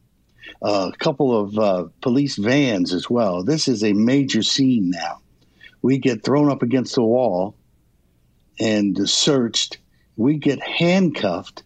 [0.63, 3.43] Uh, a couple of uh, police vans as well.
[3.43, 5.19] This is a major scene now.
[5.81, 7.55] We get thrown up against the wall
[8.59, 9.79] and searched.
[10.15, 11.63] We get handcuffed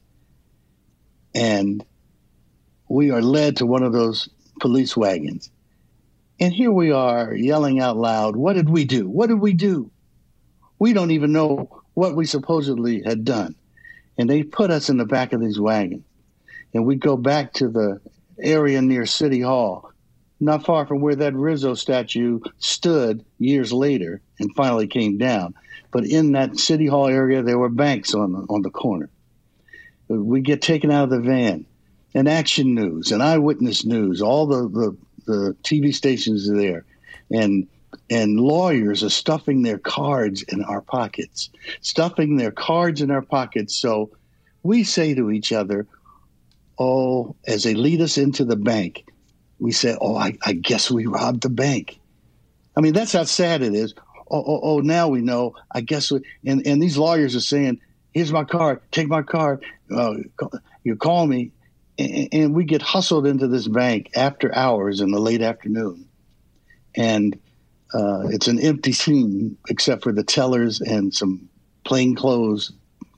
[1.34, 1.84] and
[2.88, 4.30] we are led to one of those
[4.62, 5.52] police wagons.
[6.40, 9.08] And here we are yelling out loud, What did we do?
[9.08, 9.92] What did we do?
[10.80, 13.56] We don't even know what we supposedly had done.
[14.18, 16.04] And they put us in the back of these wagons.
[16.74, 18.02] And we go back to the
[18.40, 19.92] area near City Hall,
[20.40, 25.54] not far from where that Rizzo statue stood years later and finally came down.
[25.92, 29.10] But in that city hall area, there were banks on the, on the corner.
[30.08, 31.66] We get taken out of the van,
[32.14, 36.86] and Action News and Eyewitness News, all the, the, the TV stations are there,
[37.32, 37.68] and
[38.10, 41.50] and lawyers are stuffing their cards in our pockets,
[41.82, 43.76] stuffing their cards in our pockets.
[43.76, 44.12] So
[44.64, 45.88] we say to each other,
[46.78, 49.06] "Oh," as they lead us into the bank,
[49.60, 52.00] we say, "Oh, I, I guess we robbed the bank."
[52.78, 53.94] I mean, that's how sad it is
[54.30, 55.56] oh, oh, oh, now we know.
[55.72, 57.80] I guess, we, and, and these lawyers are saying,
[58.14, 59.64] here's my card, take my card,
[59.96, 60.16] uh,
[60.84, 61.52] you call me.
[61.98, 66.08] And, and we get hustled into this bank after hours in the late afternoon.
[66.96, 67.40] And
[67.94, 71.48] uh, it's an empty scene except for the tellers and some
[71.84, 72.72] plainclothes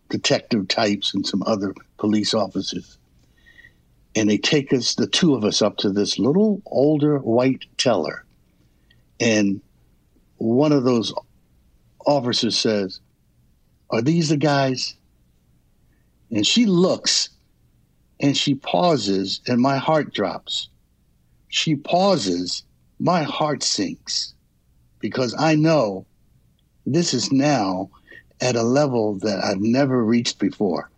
[0.10, 2.98] detective types and some other police officers.
[4.16, 8.26] And they take us, the two of us, up to this little older white teller.
[9.20, 9.62] And
[10.38, 11.14] one of those
[12.06, 13.00] officers says,
[13.90, 14.96] Are these the guys?
[16.32, 17.30] And she looks
[18.20, 20.70] and she pauses, and my heart drops.
[21.50, 22.64] She pauses,
[23.00, 24.34] my heart sinks
[25.00, 26.06] because I know
[26.86, 27.90] this is now
[28.42, 30.90] at a level that I've never reached before.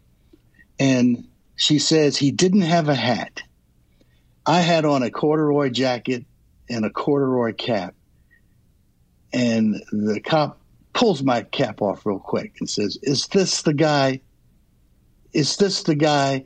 [0.80, 1.28] And
[1.60, 3.44] she says, He didn't have a hat.
[4.46, 6.26] I had on a corduroy jacket
[6.70, 7.94] and a corduroy cap
[9.34, 10.60] and the cop
[10.94, 14.22] pulls my cap off real quick and says, Is this the guy?
[15.34, 16.46] Is this the guy?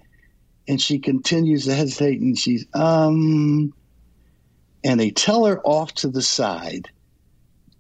[0.68, 3.74] And she continues to hesitate and she's, um,
[4.84, 6.90] and they tell her off to the side,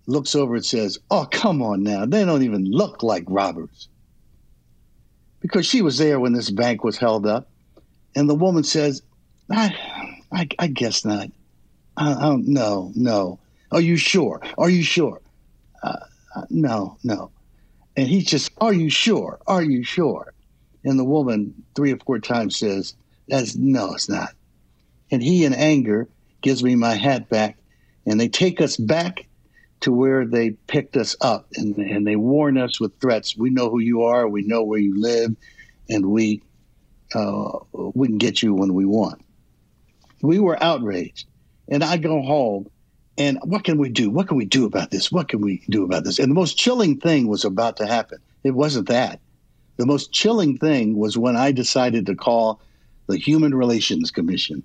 [0.08, 2.06] looks over and says, Oh, come on now.
[2.06, 3.90] They don't even look like robbers.
[5.44, 7.48] Because she was there when this bank was held up.
[8.16, 9.04] And the woman says,
[9.52, 9.76] I,
[10.32, 11.28] I, I guess not.
[11.96, 13.40] I, I don't, no, no.
[13.72, 14.42] Are you sure?
[14.58, 15.22] Are you sure?
[15.84, 15.98] Uh,
[16.36, 17.30] uh, no, no.
[17.96, 19.40] And he just, Are you sure?
[19.46, 20.34] Are you sure?
[20.84, 22.96] And the woman, three or four times, says,
[23.28, 24.30] That's no, it's not.
[25.12, 26.08] And he, in anger,
[26.42, 27.58] gives me my hat back,
[28.06, 29.28] and they take us back
[29.84, 33.38] to where they picked us up, and, and they warned us with threats.
[33.38, 35.36] We know who you are, we know where you live,
[35.90, 36.42] and we
[37.16, 39.24] uh, we can get you when we want.
[40.22, 41.28] We were outraged,
[41.68, 42.68] and I go home
[43.18, 44.10] and what can we do?
[44.10, 45.12] What can we do about this?
[45.12, 46.18] What can we do about this?
[46.18, 48.20] And the most chilling thing was about to happen.
[48.44, 49.20] It wasn't that.
[49.78, 52.60] The most chilling thing was when I decided to call
[53.08, 54.64] the Human Relations Commission,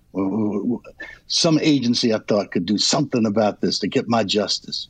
[1.27, 4.89] some agency I thought could do something about this to get my justice.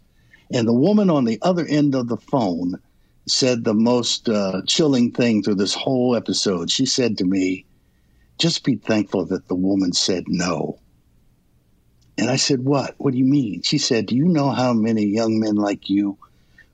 [0.53, 2.81] And the woman on the other end of the phone
[3.27, 6.71] said the most uh, chilling thing through this whole episode.
[6.71, 7.67] She said to me,
[8.39, 10.79] Just be thankful that the woman said no.
[12.17, 12.95] And I said, What?
[12.99, 13.63] What do you mean?
[13.63, 16.17] She said, Do you know how many young men like you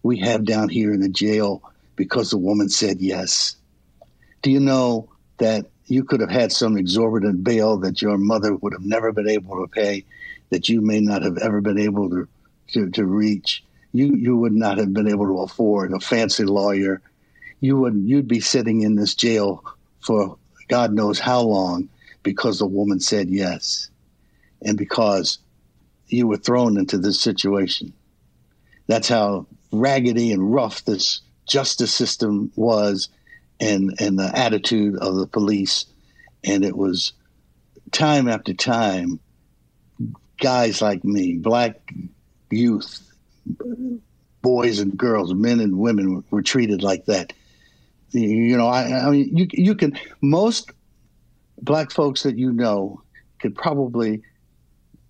[0.02, 1.62] we have down here in the jail
[1.96, 3.56] because the woman said yes?
[4.42, 5.08] Do you know
[5.38, 9.28] that you could have had some exorbitant bail that your mother would have never been
[9.28, 10.04] able to pay,
[10.50, 12.28] that you may not have ever been able to,
[12.74, 13.64] to, to reach?
[13.92, 17.00] You, you would not have been able to afford a fancy lawyer.
[17.60, 19.64] You would you'd be sitting in this jail
[20.00, 20.36] for
[20.68, 21.88] God knows how long
[22.22, 23.88] because the woman said yes,
[24.62, 25.38] and because
[26.08, 27.92] you were thrown into this situation.
[28.86, 33.08] That's how raggedy and rough this justice system was
[33.60, 35.86] and and the attitude of the police
[36.42, 37.12] and it was
[37.92, 39.20] time after time
[40.40, 41.76] guys like me black
[42.54, 43.12] youth
[44.42, 47.32] boys and girls men and women were treated like that
[48.10, 50.70] you know i, I mean you you can most
[51.60, 53.02] black folks that you know
[53.40, 54.22] could probably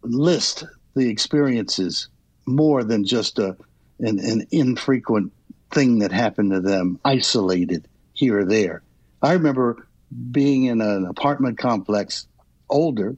[0.02, 2.09] list the experiences
[2.46, 3.57] more than just a
[4.00, 5.33] an, an infrequent
[5.70, 8.83] thing that happened to them isolated here or there.
[9.22, 9.87] I remember
[10.30, 12.26] being in an apartment complex,
[12.68, 13.16] older,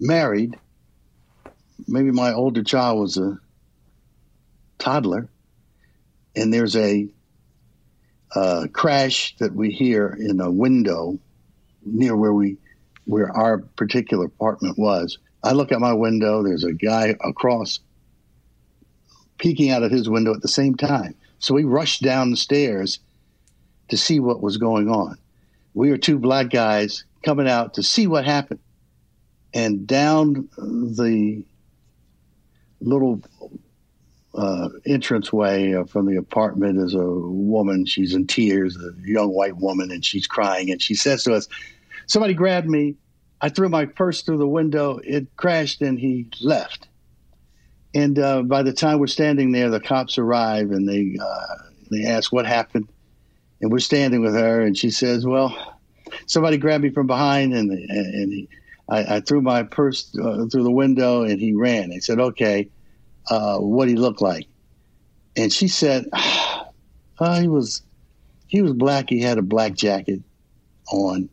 [0.00, 0.56] married.
[1.88, 3.38] Maybe my older child was a
[4.78, 5.28] toddler,
[6.34, 7.08] and there's a
[8.34, 11.18] uh, crash that we hear in a window
[11.84, 12.58] near where we
[13.04, 15.18] where our particular apartment was.
[15.42, 16.42] I look at my window.
[16.42, 17.78] There's a guy across
[19.38, 21.14] peeking out of his window at the same time.
[21.38, 22.98] So we rushed down the stairs
[23.90, 25.18] to see what was going on.
[25.74, 28.60] We were two black guys coming out to see what happened.
[29.54, 31.44] And down the
[32.80, 33.22] little
[34.34, 37.86] uh, entranceway from the apartment is a woman.
[37.86, 40.70] She's in tears, a young white woman, and she's crying.
[40.70, 41.48] And she says to us,
[42.06, 42.96] Somebody grabbed me.
[43.40, 45.00] I threw my purse through the window.
[45.02, 46.88] It crashed and he left.
[47.94, 51.56] And uh, by the time we're standing there, the cops arrive and they uh,
[51.90, 52.88] they ask what happened,
[53.60, 55.78] and we're standing with her, and she says, "Well,
[56.26, 58.48] somebody grabbed me from behind, and and he,
[58.88, 62.70] I, I, threw my purse uh, through the window, and he ran." They said, "Okay,
[63.30, 64.46] uh, what he look like?"
[65.36, 66.70] And she said, oh,
[67.40, 67.82] "He was
[68.46, 69.10] he was black.
[69.10, 70.20] He had a black jacket
[70.90, 71.28] on."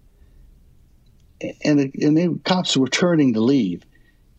[1.64, 3.84] And the, and the cops were turning to leave,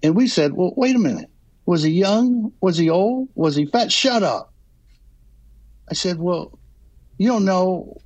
[0.03, 1.31] and we said, "Well, wait a minute."
[1.67, 2.53] Was he young?
[2.61, 3.29] Was he old?
[3.35, 3.91] Was he fat?
[3.91, 4.53] Shut up.
[5.89, 6.59] I said, Well,
[7.19, 8.01] you don't know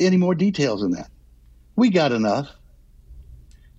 [0.00, 1.10] any more details than that.
[1.76, 2.50] We got enough.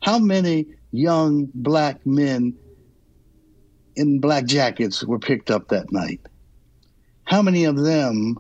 [0.06, 2.56] How many young black men
[3.96, 6.22] in black jackets were picked up that night?
[7.24, 8.38] How many of them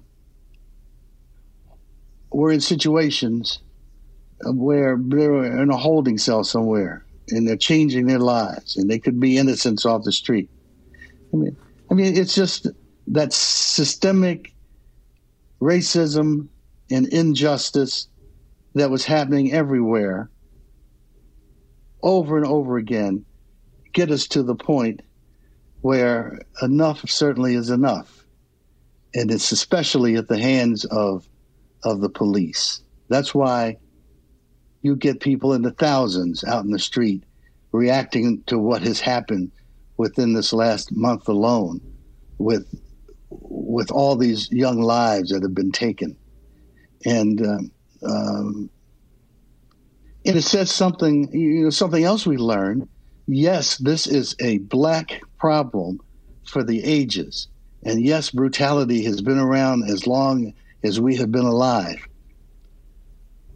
[2.31, 3.59] were in situations
[4.45, 7.05] where they were in a holding cell somewhere?
[7.29, 10.49] and they're changing their lives, and they could be innocents off the street.
[11.33, 11.57] I mean,
[11.89, 12.67] I mean, it's just
[13.07, 14.53] that systemic
[15.61, 16.47] racism
[16.91, 18.07] and injustice
[18.75, 20.29] that was happening everywhere,
[22.05, 23.25] over and over again,
[23.93, 25.01] get us to the point
[25.81, 28.25] where enough certainly is enough,
[29.13, 31.27] and it's especially at the hands of
[31.83, 32.81] of the police.
[33.09, 33.77] That's why
[34.81, 37.23] you get people in the thousands out in the street
[37.71, 39.51] reacting to what has happened
[39.97, 41.81] within this last month alone
[42.37, 42.67] with
[43.29, 46.15] with all these young lives that have been taken
[47.03, 47.71] and um,
[48.07, 48.69] um,
[50.25, 52.87] and it says something you know something else we learned.
[53.27, 55.99] Yes this is a black problem
[56.45, 57.47] for the ages.
[57.83, 61.99] And yes brutality has been around as long as we have been alive.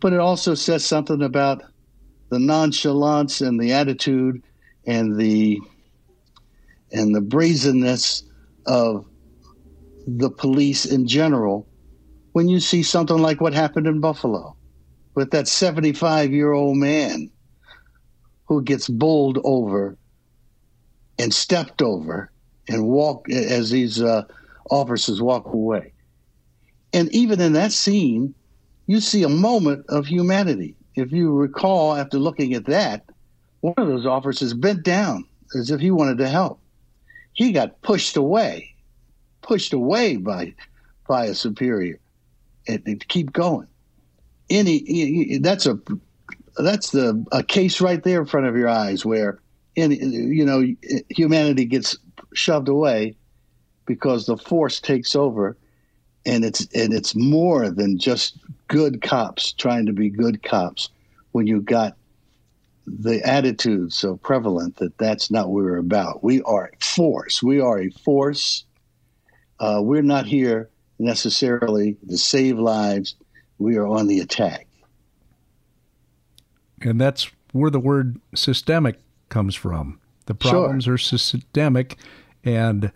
[0.01, 1.63] But it also says something about
[2.29, 4.43] the nonchalance and the attitude
[4.85, 5.59] and the
[6.91, 8.23] and the brazenness
[8.65, 9.05] of
[10.07, 11.67] the police in general
[12.33, 14.55] when you see something like what happened in Buffalo
[15.19, 17.29] with that 75 year old man
[18.45, 19.97] who gets bowled over
[21.19, 22.31] and stepped over
[22.69, 24.23] and walk as these uh,
[24.71, 25.91] officers walk away.
[26.93, 28.33] And even in that scene,
[28.87, 30.77] you see a moment of humanity.
[30.95, 33.03] If you recall, after looking at that,
[33.59, 36.61] one of those officers bent down as if he wanted to help.
[37.33, 38.73] He got pushed away,
[39.41, 40.53] pushed away by
[41.09, 41.99] by a superior,
[42.69, 43.67] and, and keep going.
[44.49, 45.79] Any that's a
[46.57, 49.39] that's the a case right there in front of your eyes where
[49.75, 50.65] any you know
[51.09, 51.97] humanity gets
[52.33, 53.15] shoved away
[53.85, 55.57] because the force takes over
[56.25, 58.37] and it's and it's more than just
[58.67, 60.89] good cops trying to be good cops
[61.31, 61.95] when you got
[62.97, 66.23] the attitude so prevalent that that's not what we're about.
[66.23, 67.43] We are a force.
[67.43, 68.65] We are a force.
[69.59, 73.15] Uh, we're not here necessarily to save lives.
[73.59, 74.67] We are on the attack.
[76.81, 78.99] And that's where the word systemic
[79.29, 79.99] comes from.
[80.25, 80.93] The problems sure.
[80.93, 81.97] are systemic,
[82.43, 82.91] and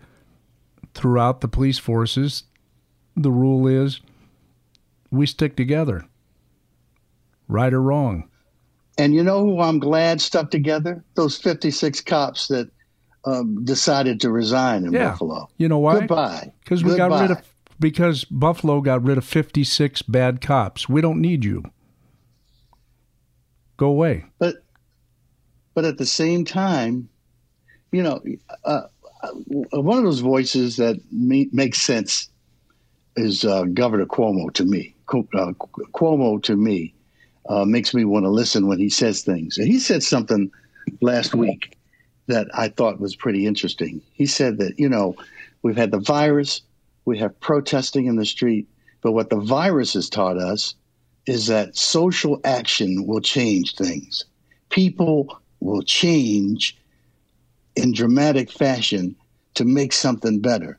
[0.94, 2.44] throughout the police forces,
[3.16, 4.00] the rule is
[5.10, 6.04] we stick together,
[7.48, 8.28] right or wrong.
[8.96, 11.04] And you know who I'm glad stuck together?
[11.14, 12.70] Those 56 cops that
[13.24, 15.10] um, decided to resign in yeah.
[15.10, 15.48] Buffalo.
[15.56, 16.00] You know why?
[16.00, 16.52] Goodbye.
[16.62, 20.88] Because we got rid of because Buffalo got rid of 56 bad cops.
[20.88, 21.64] We don't need you.
[23.76, 24.24] Go away.
[24.38, 24.56] But
[25.74, 27.08] but at the same time,
[27.90, 28.20] you know,
[28.64, 28.82] uh,
[29.22, 29.28] uh
[29.72, 32.28] one of those voices that makes sense
[33.16, 34.94] is uh, Governor Cuomo to me.
[35.08, 35.52] Uh,
[35.92, 36.94] Cuomo to me
[37.48, 39.58] uh, makes me want to listen when he says things.
[39.58, 40.50] And he said something
[41.00, 41.76] last week
[42.26, 44.00] that I thought was pretty interesting.
[44.12, 45.16] He said that, you know,
[45.62, 46.62] we've had the virus,
[47.04, 48.68] we have protesting in the street,
[49.02, 50.74] but what the virus has taught us
[51.26, 54.24] is that social action will change things.
[54.70, 56.76] People will change
[57.76, 59.16] in dramatic fashion
[59.54, 60.78] to make something better.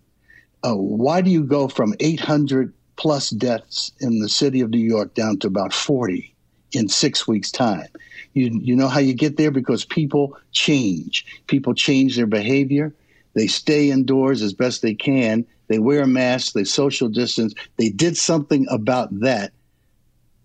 [0.63, 5.13] Uh, why do you go from 800 plus deaths in the city of New York
[5.13, 6.33] down to about 40
[6.73, 7.87] in six weeks' time?
[8.33, 9.51] You, you know how you get there?
[9.51, 11.25] Because people change.
[11.47, 12.93] People change their behavior.
[13.35, 15.45] They stay indoors as best they can.
[15.67, 16.53] They wear a mask.
[16.53, 17.53] They social distance.
[17.77, 19.51] They did something about that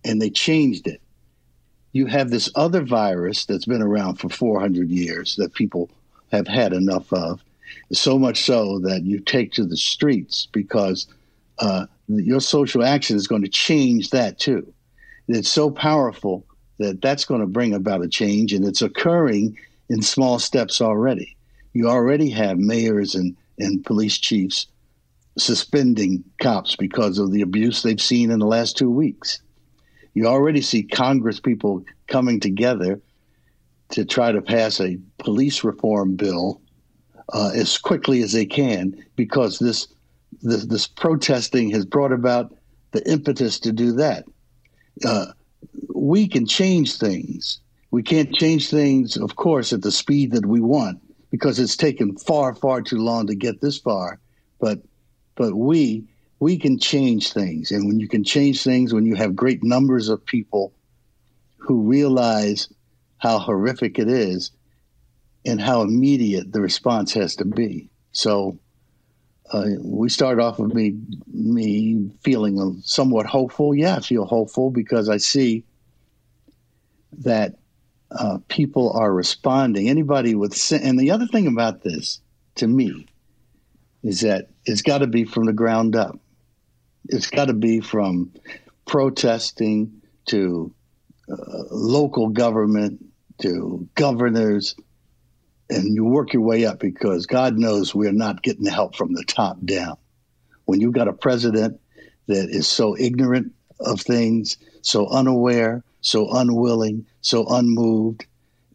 [0.04, 1.00] and they changed it.
[1.92, 5.90] You have this other virus that's been around for 400 years that people
[6.30, 7.42] have had enough of,
[7.92, 11.06] so much so that you take to the streets because
[11.58, 14.72] uh, your social action is going to change that too.
[15.28, 16.44] It's so powerful
[16.78, 21.36] that that's going to bring about a change, and it's occurring in small steps already.
[21.72, 24.66] You already have mayors and, and police chiefs
[25.38, 29.40] suspending cops because of the abuse they've seen in the last two weeks.
[30.14, 33.00] You already see Congress people coming together
[33.90, 36.60] to try to pass a police reform bill
[37.32, 39.86] uh, as quickly as they can because this,
[40.42, 42.52] this, this protesting has brought about
[42.90, 44.24] the impetus to do that.
[45.04, 45.26] Uh,
[45.94, 47.60] we can change things.
[47.92, 51.00] We can't change things, of course, at the speed that we want
[51.30, 54.20] because it's taken far, far too long to get this far.
[54.60, 54.80] But
[55.36, 56.04] but we
[56.40, 60.08] we can change things, and when you can change things, when you have great numbers
[60.08, 60.72] of people
[61.58, 62.68] who realize
[63.18, 64.50] how horrific it is
[65.44, 67.88] and how immediate the response has to be.
[68.12, 68.58] So
[69.52, 70.96] uh, we start off with me
[71.32, 73.74] me feeling somewhat hopeful.
[73.74, 75.64] Yeah, I feel hopeful because I see
[77.18, 77.59] that
[78.12, 79.88] uh, people are responding.
[79.88, 82.20] Anybody with and the other thing about this
[82.56, 83.06] to me
[84.02, 86.18] is that it's got to be from the ground up.
[87.08, 88.32] It's got to be from
[88.86, 90.74] protesting to
[91.30, 93.04] uh, local government
[93.42, 94.74] to governors,
[95.68, 99.14] and you work your way up because God knows we're not getting the help from
[99.14, 99.96] the top down.
[100.64, 101.80] When you've got a president
[102.26, 108.26] that is so ignorant of things, so unaware, so unwilling, so unmoved,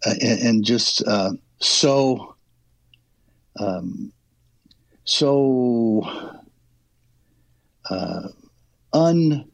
[0.05, 2.35] uh, and, and, just uh, so
[3.59, 4.11] um,
[5.05, 6.03] so
[7.89, 8.27] uh,
[8.93, 9.45] un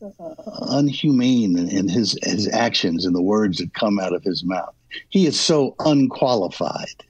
[0.00, 4.74] unhumane in his his actions and the words that come out of his mouth.
[5.08, 7.04] He is so unqualified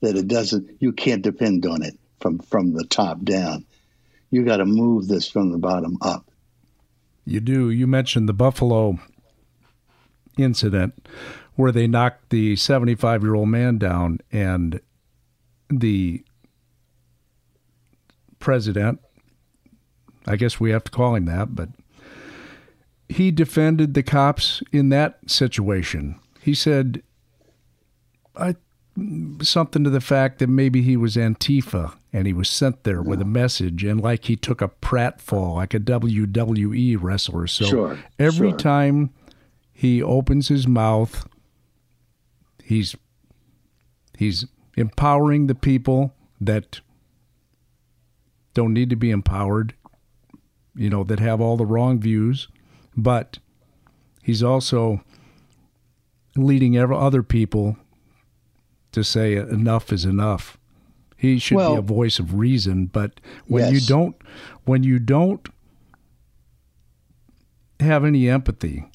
[0.00, 0.70] that it doesn't.
[0.80, 3.64] You can't depend on it from from the top down.
[4.30, 6.30] You got to move this from the bottom up.
[7.26, 7.70] You do.
[7.70, 8.98] You mentioned the Buffalo
[10.38, 11.08] incident
[11.56, 14.80] where they knocked the 75 year old man down and
[15.68, 16.22] the
[18.38, 19.00] president
[20.26, 21.68] I guess we have to call him that, but
[23.08, 26.18] he defended the cops in that situation.
[26.40, 27.02] He said
[28.34, 28.56] I,
[29.42, 33.20] something to the fact that maybe he was Antifa and he was sent there with
[33.20, 37.46] a message and like he took a pratfall like a WWE wrestler.
[37.46, 38.58] So sure, every sure.
[38.58, 39.10] time
[39.72, 41.28] he opens his mouth,
[42.64, 42.96] he's
[44.16, 46.80] he's empowering the people that
[48.54, 49.74] don't need to be empowered
[50.76, 52.48] you know, that have all the wrong views,
[52.96, 53.38] but
[54.22, 55.02] he's also
[56.36, 57.78] leading other people
[58.96, 60.56] to say enough is enough.
[61.18, 64.16] He should Well- be a voice of reason, but when you don't
[64.64, 65.46] when you don't
[67.78, 68.86] have any empathy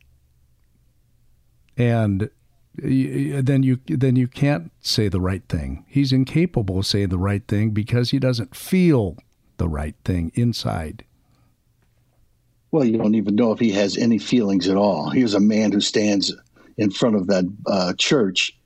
[1.78, 2.32] and
[2.74, 5.86] then you then you can't say the right thing.
[5.88, 9.18] He's incapable of saying the right thing because he doesn't feel
[9.58, 11.04] the right thing inside.
[12.72, 15.12] Well, you don't even know if he has any feelings at all.
[15.12, 16.34] Here's a man who stands
[16.78, 18.58] in front of that uh, church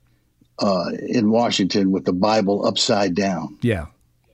[0.58, 3.86] uh, in Washington with the Bible upside down, Yeah.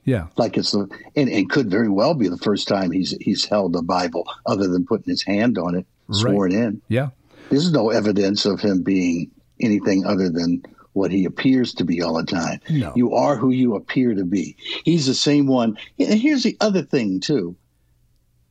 [0.05, 0.27] Yeah.
[0.37, 3.73] like it's the and, and could very well be the first time he's he's held
[3.73, 6.81] the Bible other than putting his hand on it, sworn in.
[6.89, 7.09] Yeah.
[7.49, 10.61] There's no evidence of him being anything other than
[10.93, 12.59] what he appears to be all the time.
[12.69, 12.91] No.
[12.95, 14.55] You are who you appear to be.
[14.85, 15.77] He's the same one.
[15.97, 17.55] And here's the other thing, too.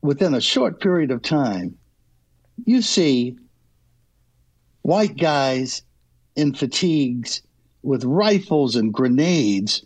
[0.01, 1.77] Within a short period of time,
[2.65, 3.37] you see
[4.81, 5.83] white guys
[6.35, 7.41] in fatigues
[7.83, 9.83] with rifles and grenades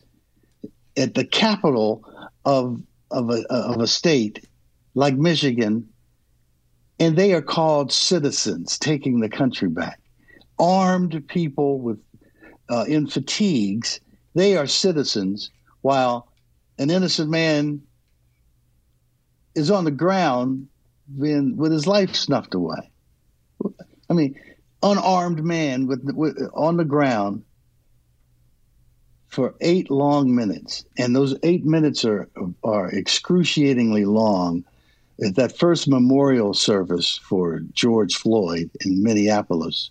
[0.96, 2.06] at the capital
[2.46, 2.82] of,
[3.12, 4.48] of, a, of a state
[4.94, 5.90] like Michigan
[7.00, 10.00] and they are called citizens taking the country back.
[10.60, 12.00] Armed people with
[12.70, 14.00] uh, in fatigues,
[14.34, 16.32] they are citizens, while
[16.80, 17.82] an innocent man
[19.56, 20.68] is on the ground
[21.20, 22.92] being, with his life snuffed away.
[24.10, 24.36] I mean,
[24.84, 27.44] unarmed man with, with on the ground
[29.28, 32.30] for eight long minutes, and those eight minutes are
[32.64, 34.64] are excruciatingly long
[35.24, 39.90] at that first memorial service for George Floyd in Minneapolis,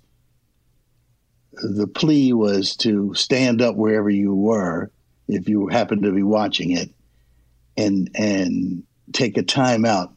[1.53, 4.91] the plea was to stand up wherever you were,
[5.29, 6.91] if you happened to be watching it,
[7.77, 10.13] and and take a time out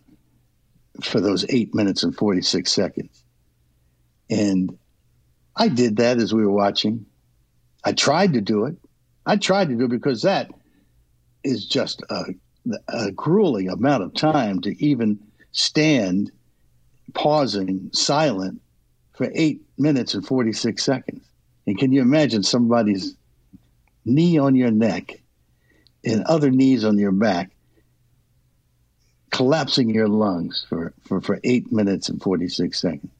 [1.01, 3.23] for those eight minutes and forty six seconds.
[4.29, 4.77] And
[5.55, 7.05] I did that as we were watching.
[7.83, 8.75] I tried to do it.
[9.25, 10.51] I tried to do because that
[11.43, 12.33] is just a
[12.87, 15.19] a grueling amount of time to even
[15.51, 16.31] stand
[17.13, 18.61] pausing silent
[19.13, 21.25] for eight minutes and 46 seconds.
[21.65, 23.15] And can you imagine somebody's
[24.05, 25.21] knee on your neck
[26.05, 27.51] and other knees on your back
[29.31, 33.11] collapsing your lungs for, for, for eight minutes and 46 seconds?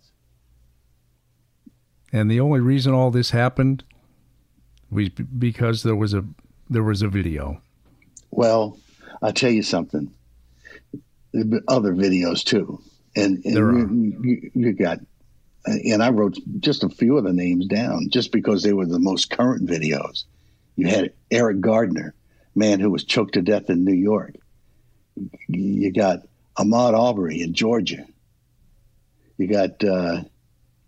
[2.12, 3.84] And the only reason all this happened
[4.92, 6.24] was because there was a
[6.70, 7.62] there was a video.
[8.32, 8.78] Well,
[9.22, 10.12] I'll tell you something.
[11.32, 12.82] There have been other videos too,
[13.16, 13.80] and, and There are.
[13.80, 15.00] you, you, you got.
[15.66, 18.98] And I wrote just a few of the names down, just because they were the
[18.98, 20.24] most current videos.
[20.78, 22.14] You had Eric Gardner,
[22.56, 24.36] man who was choked to death in New York.
[25.50, 26.20] You got
[26.58, 28.06] Ahmaud Arbery in Georgia.
[29.38, 30.24] You got, uh,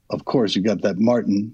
[0.10, 1.54] of course, you got that Martin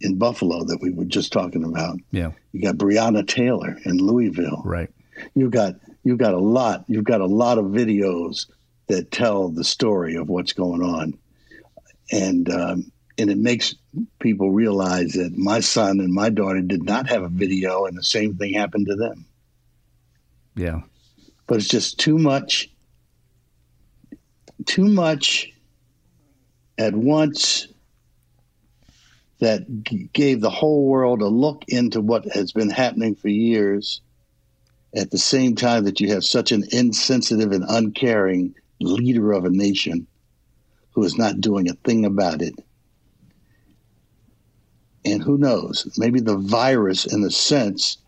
[0.00, 1.98] in Buffalo that we were just talking about.
[2.10, 4.90] Yeah, You got Breonna Taylor in Louisville right.
[5.34, 8.46] you've got you've got a lot you've got a lot of videos
[8.88, 11.14] that tell the story of what's going on
[12.12, 13.74] and um, and it makes
[14.18, 18.02] people realize that my son and my daughter did not have a video and the
[18.02, 19.24] same thing happened to them
[20.56, 20.80] Yeah.
[21.46, 22.68] but it's just too much
[24.66, 25.52] too much
[26.78, 27.68] at once
[29.40, 34.00] that g- gave the whole world a look into what has been happening for years
[34.94, 39.50] at the same time that you have such an insensitive and uncaring leader of a
[39.50, 40.06] nation
[40.92, 42.54] who is not doing a thing about it.
[45.04, 47.98] And who knows maybe the virus in a sense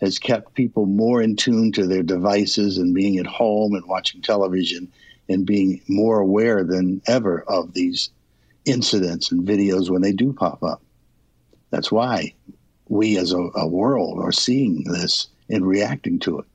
[0.00, 4.22] has kept people more in tune to their devices and being at home and watching
[4.22, 4.90] television
[5.28, 8.10] and being more aware than ever of these
[8.70, 10.82] incidents and videos when they do pop up.
[11.70, 12.34] That's why
[12.88, 16.46] we as a, a world are seeing this and reacting to it.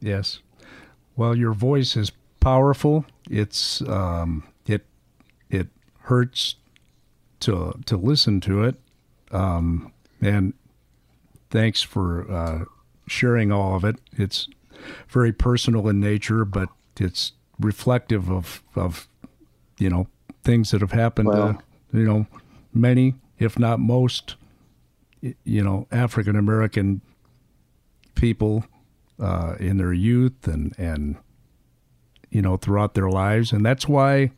[0.00, 0.40] Yes.
[1.16, 3.04] Well, your voice is powerful.
[3.30, 4.86] It's um, it
[5.50, 5.68] it
[6.00, 6.56] hurts
[7.40, 8.76] to to listen to it.
[9.30, 10.54] Um, and
[11.50, 12.64] thanks for uh,
[13.06, 13.96] sharing all of it.
[14.12, 14.48] It's
[15.08, 19.08] very personal in nature, but it's reflective of of
[19.78, 20.06] you know
[20.48, 21.58] things that have happened to
[21.92, 22.26] you know
[22.72, 24.36] many, if not most,
[25.44, 27.02] you know African American
[28.14, 28.64] people
[29.20, 31.16] uh, in their youth and and
[32.30, 34.30] you know throughout their lives, and that's why,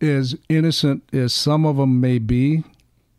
[0.00, 2.64] as innocent as some of them may be,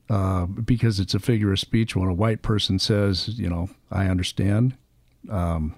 [0.10, 4.08] uh, because it's a figure of speech when a white person says, you know, I
[4.08, 4.76] understand.
[5.30, 5.76] Um,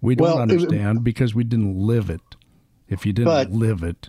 [0.00, 2.22] we don't Well, it- understand because we didn't live it.
[2.90, 4.08] If you didn't But- live it,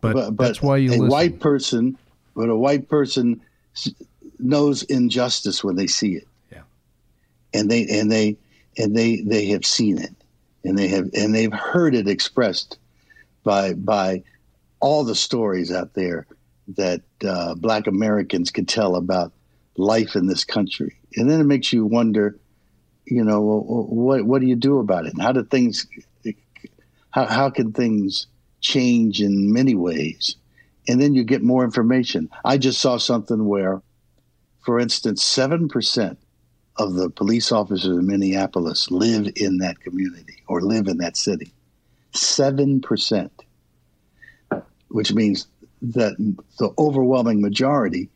[0.00, 1.08] but, but, but that's why you a listen.
[1.08, 1.98] white person,
[2.34, 3.40] but a white person
[4.38, 6.26] knows injustice when they see it.
[6.50, 6.62] Yeah.
[7.54, 8.36] and they and they
[8.78, 10.14] and they they have seen it,
[10.64, 12.78] and they have and they've heard it expressed
[13.44, 14.22] by by
[14.80, 16.26] all the stories out there
[16.76, 19.32] that uh, Black Americans can tell about
[19.76, 22.36] life in this country, and then it makes you wonder,
[23.06, 25.12] you know, what what do you do about it?
[25.12, 25.86] And how do things,
[27.12, 28.26] how how can things
[28.60, 30.36] change in many ways?
[30.88, 32.28] And then you get more information.
[32.44, 33.80] I just saw something where,
[34.64, 36.18] for instance, seven percent
[36.76, 41.52] of the police officers in Minneapolis live in that community or live in that city.
[42.14, 43.32] Seven percent,
[44.88, 45.46] which means
[45.82, 46.16] that
[46.58, 48.08] the overwhelming majority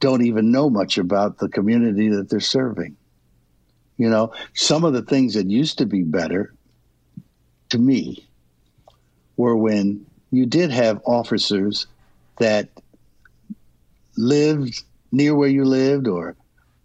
[0.00, 2.96] don't even know much about the community that they're serving.
[3.96, 6.52] You know, some of the things that used to be better
[7.70, 8.28] to me
[9.36, 11.86] were when you did have officers
[12.38, 12.68] that
[14.16, 14.82] lived
[15.12, 16.36] near where you lived or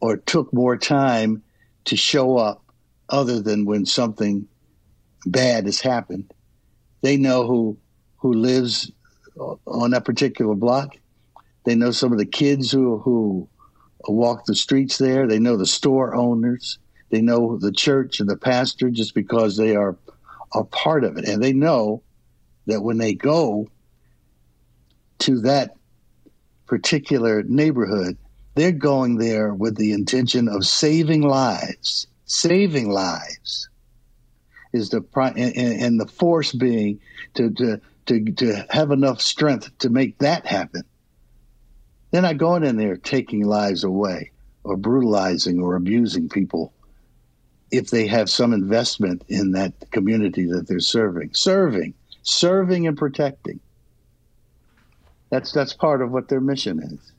[0.02, 1.44] or took more time
[1.86, 2.64] to show up
[3.10, 4.48] other than when something
[5.26, 6.32] bad has happened.
[7.02, 7.78] They know who
[8.18, 8.92] who lives
[9.66, 10.96] on that particular block.
[11.66, 13.48] They know some of the kids who who
[14.08, 15.28] walk the streets there.
[15.28, 16.80] They know the store owners.
[17.10, 19.98] They know the church and the pastor just because they are
[20.54, 22.04] a part of it, and they know
[22.70, 23.68] that when they go
[25.20, 25.76] to that
[26.66, 28.18] particular neighborhood,
[28.56, 32.08] they're going there with the intention of saving lives.
[32.26, 33.70] Saving lives
[34.74, 37.00] is the and, and the force being
[37.34, 40.84] to, to to to have enough strength to make that happen.
[42.12, 44.32] They're not going in there taking lives away
[44.64, 46.74] or brutalizing or abusing people
[47.72, 51.34] if they have some investment in that community that they're serving.
[51.34, 51.94] Serving,
[52.30, 53.60] serving and protecting.
[55.30, 57.12] That's that's part of what their mission is.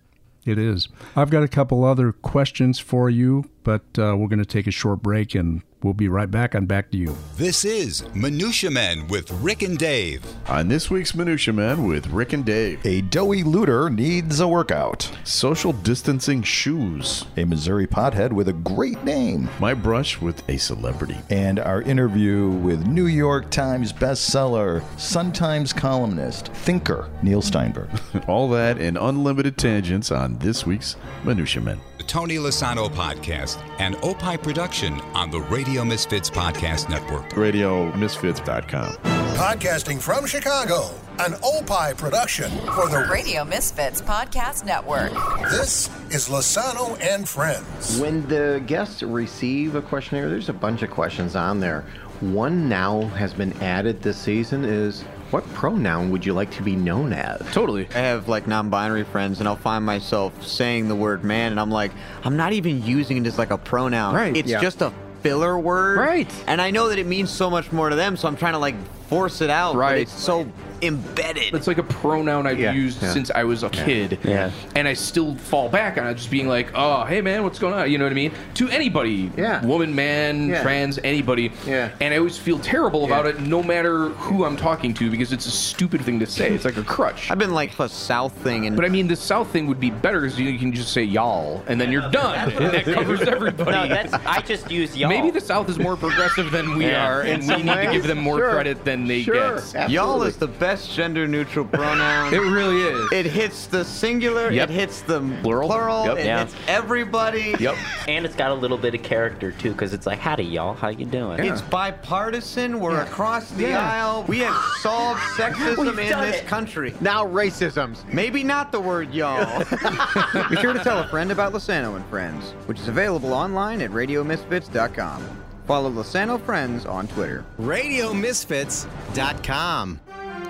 [0.44, 0.88] It is.
[1.14, 4.72] I've got a couple other questions for you, but uh, we're going to take a
[4.72, 7.16] short break and We'll be right back on Back to You.
[7.36, 10.22] This is Minutia Men with Rick and Dave.
[10.46, 15.10] On this week's Minutia Men with Rick and Dave, a doughy looter needs a workout.
[15.24, 17.24] Social distancing shoes.
[17.38, 19.48] A Missouri pothead with a great name.
[19.58, 21.16] My brush with a celebrity.
[21.30, 27.88] And our interview with New York Times bestseller, Sun Times columnist, thinker Neil Steinberg.
[28.28, 31.80] All that and unlimited tangents on this week's Minutia Men.
[32.10, 37.30] The Tony Lasano Podcast, an Opie production on the Radio Misfits Podcast Network.
[37.30, 38.94] RadioMisfits.com.
[39.36, 40.90] Podcasting from Chicago,
[41.20, 45.12] an Opie production for the Radio Misfits Podcast Network.
[45.52, 48.00] This is Lasano and Friends.
[48.00, 51.82] When the guests receive a questionnaire, there's a bunch of questions on there.
[52.20, 56.76] One now has been added this season is what pronoun would you like to be
[56.76, 57.40] known as?
[57.52, 57.88] Totally.
[57.94, 61.70] I have like non-binary friends, and I'll find myself saying the word man, and I'm
[61.70, 61.92] like,
[62.24, 64.14] I'm not even using it as like a pronoun.
[64.14, 64.36] Right.
[64.36, 64.60] It's yeah.
[64.60, 65.98] just a filler word.
[65.98, 66.44] Right.
[66.46, 68.58] And I know that it means so much more to them, so I'm trying to
[68.58, 68.76] like
[69.08, 69.76] force it out.
[69.76, 70.02] Right.
[70.02, 70.50] it's so
[70.82, 71.54] embedded.
[71.54, 72.72] It's like a pronoun I've Yeah.
[72.72, 73.12] used Yeah.
[73.12, 74.18] since I was a kid.
[74.24, 74.50] Yeah.
[74.74, 77.74] And I still fall back on it, just being like, oh, hey man, what's going
[77.74, 77.90] on?
[77.90, 78.32] You know what I mean?
[78.54, 79.30] To anybody.
[79.36, 79.64] Yeah.
[79.64, 80.62] Woman, man, Yeah.
[80.62, 81.52] trans, anybody.
[81.66, 81.90] Yeah.
[82.00, 83.32] And I always feel terrible about Yeah.
[83.32, 86.50] it no matter who I'm talking to because it's a stupid thing to say.
[86.50, 87.30] It's like a crutch.
[87.30, 89.90] I've been like a South thing, and But I mean, the South thing would be
[89.90, 92.50] better because you can just say y'all, and then you're done.
[92.50, 93.70] and that covers everybody.
[93.70, 95.08] No, that's I just use y'all.
[95.08, 97.06] Maybe the South is more progressive than we Yeah.
[97.06, 98.50] are, and we some need to give them more sure.
[98.50, 99.60] credit than they Sure.
[99.72, 99.90] get.
[99.90, 102.32] y'all is the best gender neutral pronoun.
[102.32, 103.12] It really is.
[103.12, 104.50] It hits the singular.
[104.50, 104.70] Yep.
[104.70, 105.68] It hits the Plural.
[105.68, 106.06] Plural.
[106.06, 106.18] Yep.
[106.18, 106.38] It Yeah.
[106.44, 107.54] hits everybody.
[107.58, 107.76] Yep.
[108.08, 110.88] and it's got a little bit of character too, because it's like, howdy y'all, how
[110.88, 111.40] you doing?
[111.44, 112.80] It's bipartisan.
[112.80, 113.90] We're across the Yeah.
[113.90, 114.24] aisle.
[114.28, 116.46] We have solved sexism in this it.
[116.46, 116.94] country.
[117.00, 118.04] Now racisms.
[118.12, 119.64] Maybe not the word y'all.
[120.50, 123.90] Be sure to tell a friend about Losano and Friends, which is available online at
[123.90, 125.22] radiomisfits.com.
[125.66, 127.44] Follow Losano Friends on Twitter.
[127.60, 130.00] RadioMisfits.com.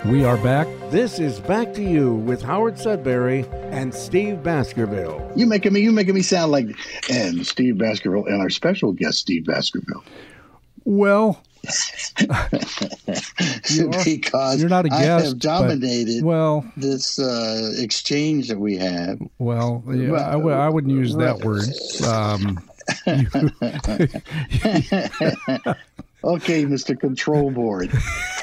[0.07, 0.67] We are back.
[0.91, 5.31] This is Back to You with Howard Sudbury and Steve Baskerville.
[5.37, 6.67] You making me you making me sound like
[7.11, 10.03] and Steve Baskerville and our special guest Steve Baskerville.
[10.85, 11.43] Well,
[13.69, 18.49] You are- because you're not a I guest, have but- dominated well, this uh, exchange
[18.49, 19.21] that we have.
[19.39, 21.69] well, yeah, I, w- I wouldn't use that word.
[22.09, 22.59] Um,
[26.23, 26.99] Okay, Mr.
[26.99, 27.91] Control Board.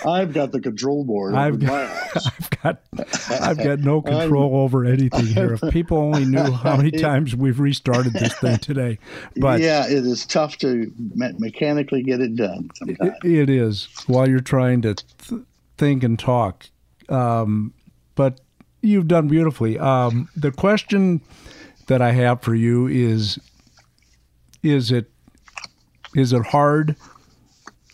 [0.05, 1.89] I've got the control board I've got.
[2.15, 2.81] I've got,
[3.29, 5.53] I've got no control over anything here.
[5.53, 8.99] If people only knew how many times we've restarted this thing today,
[9.35, 13.13] but yeah, it is tough to me- mechanically get it done sometimes.
[13.23, 15.41] It- it is while you're trying to th-
[15.77, 16.65] think and talk.
[17.09, 17.73] Um,
[18.15, 18.39] but
[18.81, 19.77] you've done beautifully.
[19.79, 21.21] Um, the question
[21.87, 23.39] that I have for you is:
[24.63, 25.09] Is it
[26.15, 26.95] is it hard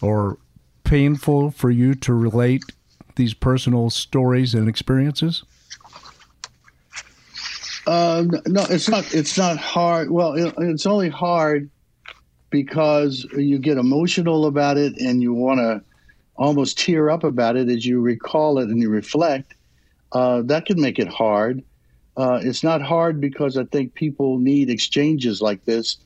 [0.03, 0.37] or
[0.83, 2.63] painful for you to relate
[3.15, 5.43] these personal stories and experiences?
[7.87, 9.13] Uh, no, it's not.
[9.13, 10.11] It's not hard.
[10.11, 11.69] Well, it, it's only hard
[12.49, 15.81] because you get emotional about it and you want to
[16.35, 19.53] almost tear up about it as you recall it and you reflect.
[20.11, 21.63] Uh, that can make it hard.
[22.15, 25.97] Uh, it's not hard because I think people need exchanges like this,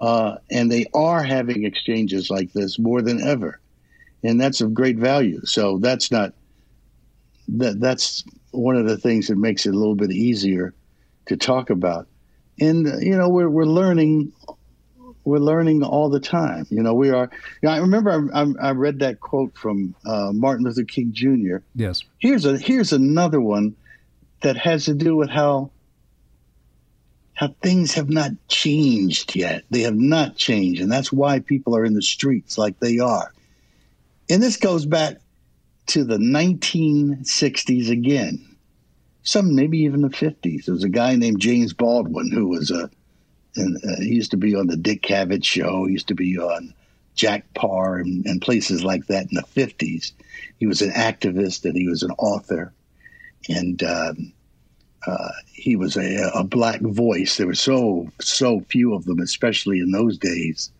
[0.00, 3.60] uh, and they are having exchanges like this more than ever,
[4.22, 5.40] and that's of great value.
[5.44, 6.34] So that's not
[7.48, 7.80] that.
[7.80, 10.74] That's one of the things that makes it a little bit easier
[11.26, 12.06] to talk about.
[12.60, 14.32] And you know, we're we're learning
[15.24, 16.66] we're learning all the time.
[16.70, 17.30] You know, we are.
[17.62, 21.56] You know, I remember I, I, read that quote from uh, Martin Luther King Jr.
[21.74, 22.04] Yes.
[22.18, 23.74] Here's a here's another one
[24.42, 25.70] that has to do with how
[27.34, 29.64] how things have not changed yet.
[29.70, 33.32] They have not changed, and that's why people are in the streets like they are.
[34.30, 35.16] And this goes back
[35.86, 38.56] to the 1960s again.
[39.22, 40.64] Some maybe even the 50s.
[40.64, 42.90] There was a guy named James Baldwin who was a
[43.56, 45.86] and uh, he used to be on the Dick Cavett show.
[45.86, 46.74] He used to be on
[47.14, 50.12] Jack Paar and, and, places like that in the 50s.
[50.58, 52.72] He was an activist and he was an author.
[53.48, 54.32] And um,
[55.06, 57.36] uh, he was a, a, black voice.
[57.36, 60.70] There were so, so few of them, especially in those days,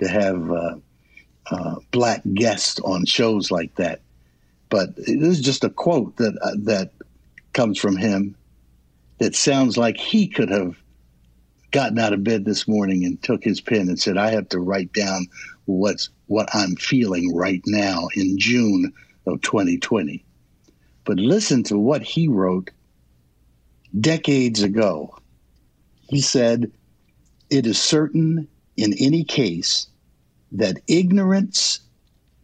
[0.00, 0.76] to have uh,
[1.50, 4.00] uh black guests on shows like that.
[4.68, 6.92] But this is just a quote that, uh, that
[7.52, 8.36] comes from him
[9.18, 10.76] that sounds like he could have
[11.70, 14.60] gotten out of bed this morning and took his pen and said, I have to
[14.60, 15.26] write down
[15.66, 18.92] what's what I'm feeling right now in June
[19.26, 20.24] of 2020.
[21.04, 22.70] But listen to what he wrote
[23.98, 25.16] decades ago.
[26.08, 26.70] He said,
[27.50, 29.88] It is certain in any case
[30.52, 31.80] that ignorance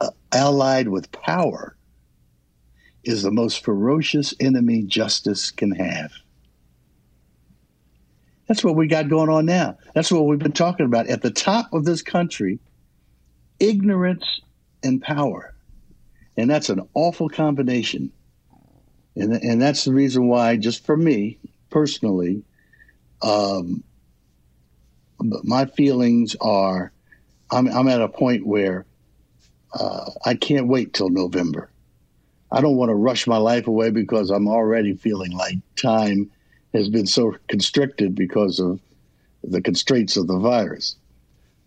[0.00, 1.76] uh, allied with power
[3.04, 6.12] is the most ferocious enemy justice can have.
[8.48, 9.76] That's what we got going on now.
[9.94, 11.08] That's what we've been talking about.
[11.08, 12.60] At the top of this country,
[13.58, 14.40] ignorance
[14.82, 15.54] and power.
[16.36, 18.12] And that's an awful combination.
[19.16, 21.38] And, and that's the reason why, just for me
[21.70, 22.42] personally,
[23.22, 23.82] um,
[25.18, 26.92] my feelings are
[27.50, 28.84] I'm, I'm at a point where
[29.72, 31.70] uh, I can't wait till November.
[32.50, 36.30] I don't want to rush my life away because I'm already feeling like time
[36.74, 38.80] has been so constricted because of
[39.42, 40.96] the constraints of the virus.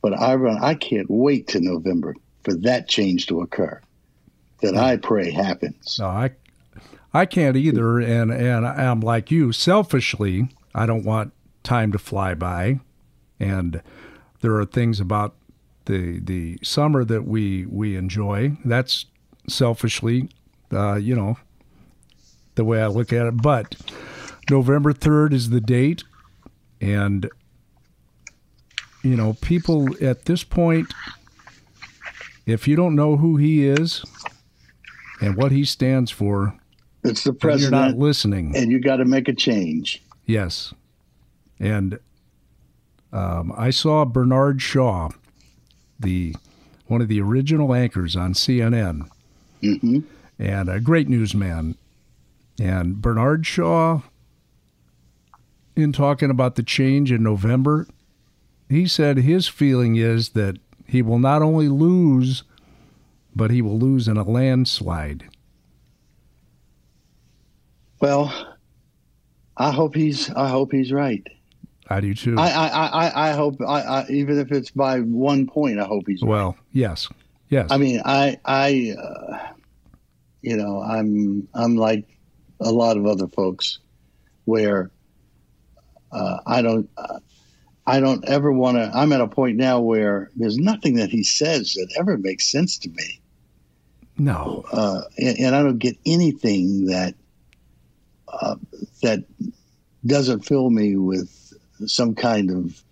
[0.01, 3.81] But I, run, I can't wait to November for that change to occur
[4.61, 5.97] that I pray happens.
[5.99, 6.31] No, I,
[7.13, 7.99] I can't either.
[7.99, 11.33] And, and I'm like you, selfishly, I don't want
[11.63, 12.79] time to fly by.
[13.39, 13.81] And
[14.41, 15.35] there are things about
[15.85, 18.57] the, the summer that we, we enjoy.
[18.63, 19.05] That's
[19.47, 20.29] selfishly,
[20.71, 21.37] uh, you know,
[22.55, 23.41] the way I look at it.
[23.41, 23.75] But
[24.49, 26.03] November 3rd is the date.
[26.81, 27.29] And,
[29.03, 30.93] you know, people at this point,
[32.45, 34.03] if you don't know who he is
[35.21, 36.58] and what he stands for,
[37.03, 37.73] it's the president.
[37.73, 38.55] You're not listening.
[38.55, 40.03] And you got to make a change.
[40.25, 40.73] Yes.
[41.59, 41.99] And
[43.11, 45.09] um, I saw Bernard Shaw,
[45.99, 46.35] the
[46.87, 49.09] one of the original anchors on CNN,
[49.61, 49.99] mm-hmm.
[50.37, 51.77] and a great newsman.
[52.59, 54.01] And Bernard Shaw
[55.75, 57.87] in talking about the change in November,
[58.67, 62.43] he said his feeling is that he will not only lose,
[63.35, 65.29] but he will lose in a landslide.
[67.99, 68.57] Well,
[69.57, 70.29] I hope he's.
[70.29, 71.25] I hope he's right.
[71.89, 72.35] I do too.
[72.37, 73.61] I I I, I hope.
[73.61, 76.23] I, I, even if it's by one point, I hope he's.
[76.23, 76.59] Well, right.
[76.71, 77.09] yes,
[77.49, 77.67] yes.
[77.69, 79.53] I mean, I I, uh,
[80.41, 82.05] you know, I'm I'm like
[82.61, 83.79] a lot of other folks,
[84.45, 84.91] where
[86.11, 86.89] uh, I don't.
[86.97, 87.19] Uh,
[87.85, 88.91] I don't ever want to.
[88.93, 92.77] I'm at a point now where there's nothing that he says that ever makes sense
[92.79, 93.19] to me.
[94.15, 97.15] No, uh, and, and, I don't get anything that
[98.31, 98.55] uh,
[99.01, 99.23] that
[100.05, 101.53] doesn't fill me with
[101.85, 102.83] some kind of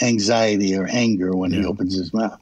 [0.00, 1.60] anxiety or anger when yeah.
[1.60, 2.40] he opens his mouth.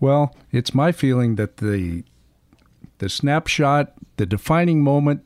[0.00, 2.04] Well, it's my feeling that the
[2.98, 5.24] the snapshot, the defining moment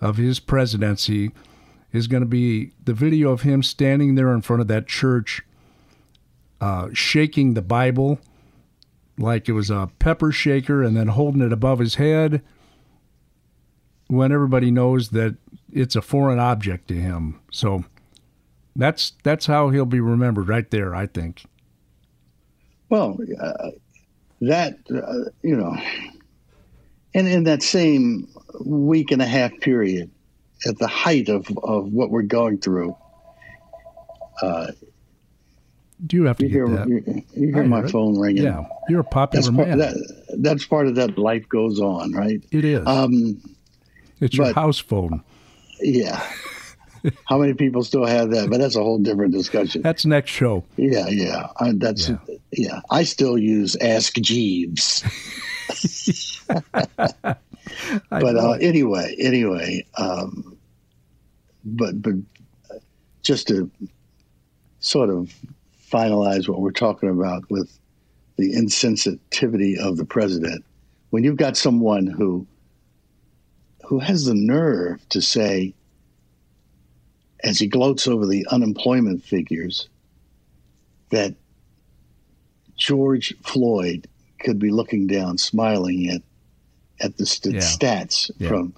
[0.00, 1.30] of his presidency
[1.92, 5.42] is going to be the video of him standing there in front of that church,
[6.60, 8.18] uh, shaking the Bible
[9.18, 12.42] like it was a pepper shaker and then holding it above his head
[14.10, 15.36] when everybody knows that
[15.72, 17.40] it's a foreign object to him.
[17.52, 17.84] So
[18.74, 21.44] that's that's how he'll be remembered right there, I think.
[22.88, 23.70] Well, uh,
[24.40, 25.76] that uh, you know,
[27.14, 28.28] and in that same
[28.64, 30.10] week and a half period,
[30.66, 32.96] at the height of of what we're going through,
[34.42, 34.72] uh,
[36.04, 36.88] Do you have to you hear that?
[36.88, 38.42] you, you hear my hear phone ringing.
[38.42, 39.78] Yeah, you're a popular that's part, man.
[39.78, 39.94] that,
[40.38, 41.16] that's part of that.
[41.16, 42.42] Life goes on, right?
[42.50, 42.84] It is.
[42.88, 43.40] Um,
[44.20, 45.22] it's your house phone.
[45.80, 46.22] yeah.
[47.24, 48.50] How many people still have that?
[48.50, 49.80] But that's a whole different discussion.
[49.80, 50.64] That's next show.
[50.76, 51.46] Yeah, yeah.
[51.56, 52.10] I, that's
[52.52, 52.80] yeah.
[52.90, 55.02] I still use Ask Jeeves.
[58.10, 60.56] But uh, anyway, anyway, um,
[61.64, 62.14] but but
[63.22, 63.70] just to
[64.80, 65.34] sort of
[65.90, 67.78] finalize what we're talking about with
[68.36, 70.64] the insensitivity of the president,
[71.10, 72.46] when you've got someone who
[73.90, 75.74] who has the nerve to say,
[77.42, 79.88] as he gloats over the unemployment figures,
[81.10, 81.34] that
[82.76, 84.06] George Floyd
[84.38, 86.22] could be looking down, smiling at
[87.00, 87.60] at the st- Yeah.
[87.62, 88.48] stats Yeah.
[88.48, 88.74] from.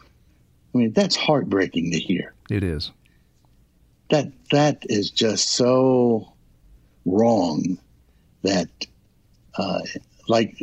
[0.74, 2.32] I mean, that's heartbreaking to hear.
[2.48, 2.90] It is.
[4.08, 6.32] That that is just so
[7.04, 7.76] wrong.
[8.44, 8.70] That,
[9.58, 9.80] uh,
[10.32, 10.56] like,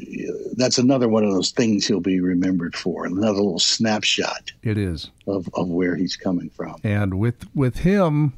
[0.58, 3.06] that's another one of those things he'll be remembered for.
[3.06, 5.12] Another little snapshot It is.
[5.28, 6.78] of, of where he's coming from.
[6.84, 8.34] And with with him,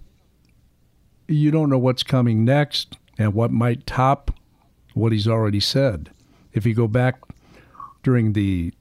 [1.30, 4.32] you don't know what's coming next and what might top
[4.94, 6.12] what he's already said.
[6.52, 7.22] If you go back
[8.04, 8.74] during the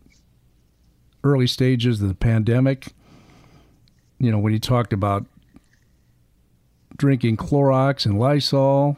[1.23, 2.89] early stages of the pandemic,
[4.19, 5.25] you know, when he talked about
[6.97, 8.97] drinking Clorox and Lysol,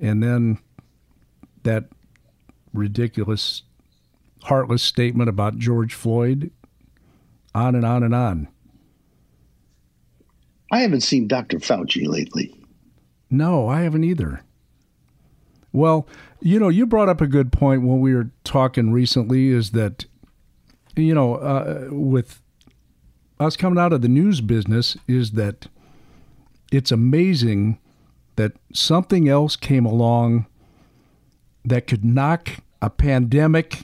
[0.00, 0.58] and then
[1.62, 1.84] that
[2.72, 3.62] ridiculous,
[4.44, 6.50] heartless statement about George Floyd,
[7.54, 8.48] on and on and on.
[10.70, 11.58] I haven't seen Dr.
[11.58, 12.54] Fauci lately.
[13.28, 14.44] No, I haven't either.
[15.72, 16.08] Well,
[16.40, 20.04] you know, you brought up a good point when we were talking recently is that,
[20.96, 22.40] you know, uh, with
[23.38, 25.68] us coming out of the news business, is that
[26.72, 27.78] it's amazing
[28.36, 30.46] that something else came along
[31.64, 32.48] that could knock
[32.82, 33.82] a pandemic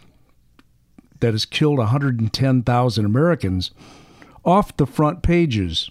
[1.20, 3.70] that has killed 110,000 Americans
[4.44, 5.90] off the front pages.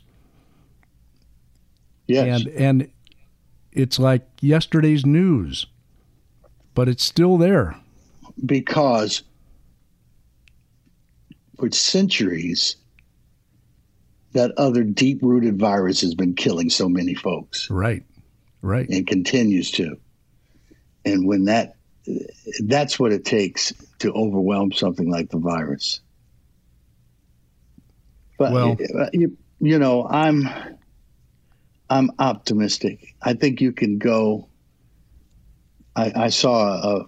[2.07, 2.41] Yes.
[2.45, 2.89] And and
[3.71, 5.65] it's like yesterday's news,
[6.73, 7.75] but it's still there.
[8.45, 9.23] because
[11.57, 12.75] for centuries
[14.33, 18.03] that other deep-rooted virus has been killing so many folks Right.
[18.61, 18.89] Right.
[18.89, 19.97] and continues to
[21.05, 21.75] and when that
[22.65, 26.01] that's what it takes to overwhelm something like the virus.
[28.37, 30.49] But Well- uh, you, you know i'm
[31.89, 33.15] i'm optimistic.
[33.21, 34.49] I think you can go
[35.95, 37.05] i, I saw a,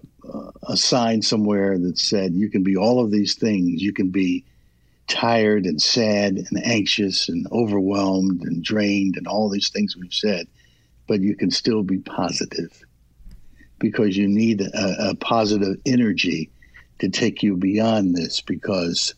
[0.63, 3.81] a sign somewhere that said you can be all of these things.
[3.81, 4.45] You can be
[5.07, 10.47] tired and sad and anxious and overwhelmed and drained and all these things we've said
[11.07, 12.85] but you can still be positive
[13.79, 16.49] because you need a, a positive energy
[16.99, 19.13] to take you beyond this because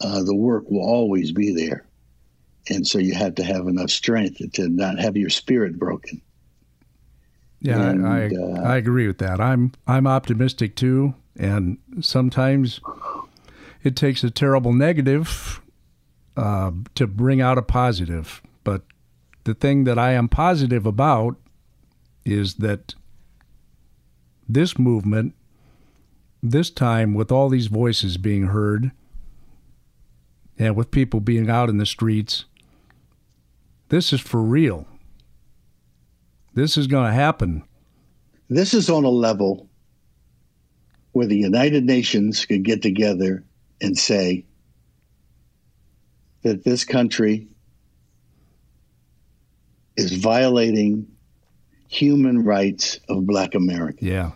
[0.00, 1.84] uh, the work will always be there.
[2.68, 6.20] And so you have to have enough strength to not have your spirit broken.
[7.60, 9.40] Yeah, I, And, I, uh, I agree with that.
[9.40, 12.80] I'm I'm optimistic too, and sometimes
[13.82, 15.60] it takes a terrible negative
[16.36, 18.42] uh, to bring out a positive.
[18.62, 18.82] But
[19.44, 21.36] the thing that I am positive about
[22.24, 22.94] is that
[24.48, 25.34] this movement,
[26.42, 28.92] this time with all these voices being heard,
[30.58, 32.44] and with people being out in the streets,
[33.88, 34.86] this is for real.
[36.54, 37.62] This is going to happen.
[38.48, 39.68] This is on a level
[41.12, 43.44] where the United Nations could get together
[43.80, 44.44] and say
[46.42, 47.48] that this country
[49.96, 51.06] is violating
[51.88, 54.02] human rights of black Americans.
[54.02, 54.32] Yeah.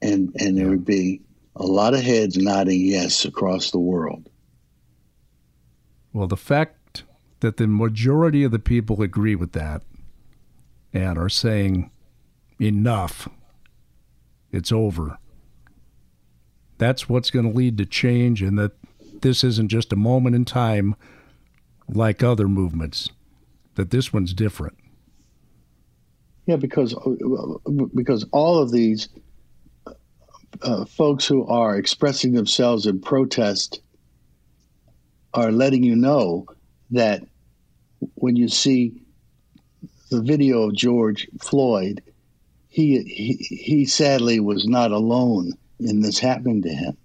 [0.00, 1.20] And and there would be
[1.56, 4.28] a lot of heads nodding yes across the world.
[6.12, 7.02] Well, the fact
[7.40, 9.82] that the majority of the people agree with that
[10.92, 11.90] and are saying,
[12.60, 13.28] enough,
[14.50, 15.18] it's over,
[16.78, 18.72] that's what's going to lead to change, and that
[19.20, 20.94] this isn't just a moment in time
[21.88, 23.10] like other movements,
[23.78, 24.76] that this one's different.
[26.46, 26.96] Yeah, because
[27.94, 29.08] because all of these
[30.62, 33.80] uh, folks who are expressing themselves in protest
[35.32, 36.46] are letting you know
[36.90, 37.22] that
[38.14, 39.00] when you see
[40.10, 42.02] the video of George Floyd,
[42.66, 46.96] he, he he sadly was not alone in this happening to him.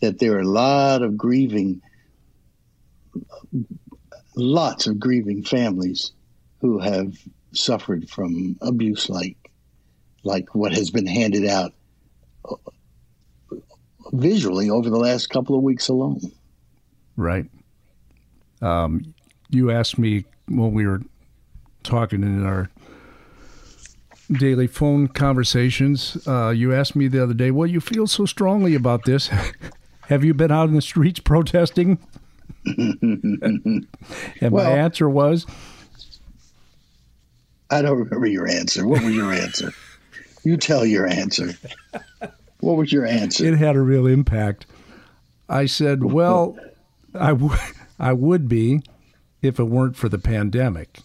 [0.00, 1.82] That there are a lot of grieving,
[4.38, 6.12] lots of grieving families
[6.60, 7.16] who have
[7.52, 9.36] suffered from abuse like
[10.24, 11.72] like what has been handed out
[14.12, 16.20] visually over the last couple of weeks alone.
[17.16, 17.46] Right.
[18.60, 19.14] Um,
[19.50, 21.02] you asked me when we were
[21.82, 22.70] talking in our
[24.30, 26.16] daily phone conversations.
[26.26, 29.30] Uh, you asked me the other day, "Well, you feel so strongly about this.
[30.08, 31.98] Have you been out in the streets protesting?"
[32.64, 33.86] and
[34.40, 35.46] Well- my answer was,
[37.70, 38.86] I don't remember your answer.
[38.86, 39.72] What was your answer?
[40.44, 41.52] you tell your answer.
[42.60, 43.44] What was your answer?
[43.46, 44.66] it had a real impact.
[45.48, 46.56] I said, "Well,
[47.14, 47.54] I w-
[47.98, 48.80] I would be
[49.42, 51.00] if it weren't for the pandemic."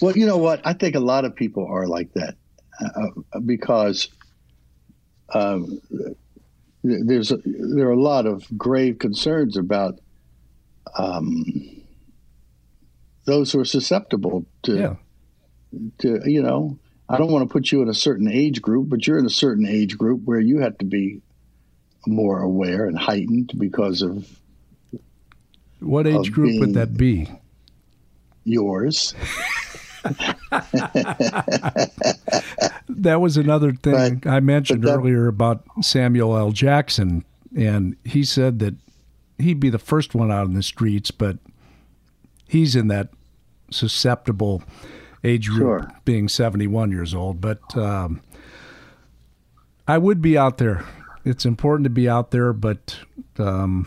[0.00, 0.60] Well, you know what?
[0.64, 2.36] I think a lot of people are like that
[2.80, 4.08] uh, because
[5.34, 5.80] um,
[6.82, 9.98] there's a, there are a lot of grave concerns about
[10.98, 11.44] um,
[13.24, 14.94] those who are susceptible to Yeah.
[15.98, 16.78] to you know.
[17.08, 19.30] I don't want to put you in a certain age group, but you're in a
[19.30, 21.20] certain age group where you have to be
[22.06, 24.26] more aware and heightened because of
[25.80, 27.28] What age Of group would that be?
[28.44, 29.14] yours.
[32.96, 36.52] That was another thing I mentioned that- earlier about Samuel L.
[36.52, 37.24] Jackson,
[37.56, 38.74] and he said that
[39.38, 41.38] he'd be the first one out in the streets, but
[42.48, 43.10] he's in that
[43.70, 44.62] susceptible
[45.24, 45.92] age group, Sure.
[46.04, 47.40] being 71 years old.
[47.40, 48.20] But um,
[49.86, 50.84] I would be out there.
[51.24, 52.98] It's important to be out there, but
[53.38, 53.86] um,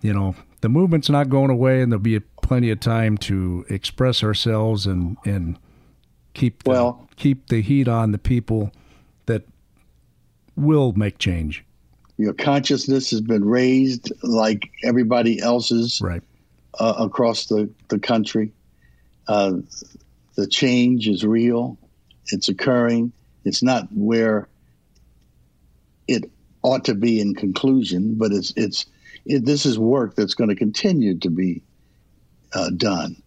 [0.00, 4.22] you know the movement's not going away, and there'll be plenty of time to express
[4.22, 5.58] ourselves and and
[6.34, 8.72] keep the, Well- keep the heat on the people
[9.26, 9.44] that
[10.56, 11.64] will make change.
[12.16, 16.22] Your consciousness has been raised like everybody else's right.
[16.78, 18.52] uh, across the, the country.
[19.26, 19.54] Uh,
[20.36, 21.78] the change is real,
[22.26, 23.12] it's occurring.
[23.44, 24.48] It's not where
[26.06, 26.30] it
[26.62, 28.86] ought to be in conclusion, but it's, it's,
[29.26, 31.62] it, this is work that's going to continue to be
[32.52, 33.22] uh, done.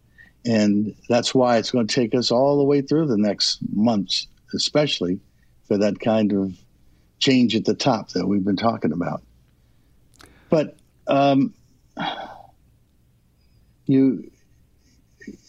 [0.45, 4.27] And that's why it's going to take us all the way through the next months,
[4.53, 5.19] especially
[5.67, 6.57] for that kind of
[7.19, 9.21] change at the top that we've been talking about.
[10.49, 10.77] But
[11.07, 11.53] um,
[13.85, 14.31] you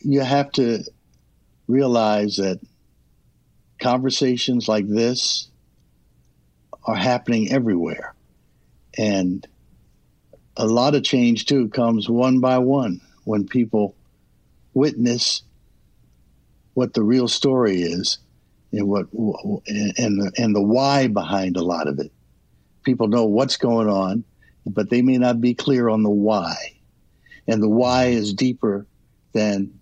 [0.00, 0.82] you have to
[1.68, 2.60] realize that
[3.80, 5.48] conversations like this
[6.84, 8.14] are happening everywhere,
[8.96, 9.46] and
[10.56, 13.94] a lot of change too comes one by one when people
[14.78, 15.42] witness
[16.74, 18.18] what the real story is
[18.72, 22.12] and what and the, and the why behind a lot of it.
[22.84, 24.22] People know what's going on,
[24.64, 26.54] but they may not be clear on the why.
[27.48, 28.86] And the why is deeper
[29.32, 29.78] than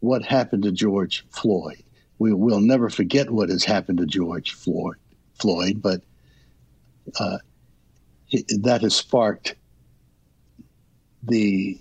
[0.00, 1.84] what happened to George Floyd.
[2.18, 4.96] We will never forget what has happened to George Floyd,
[5.34, 6.00] Floyd but
[7.20, 7.38] uh,
[8.62, 9.54] that has sparked
[11.22, 11.78] the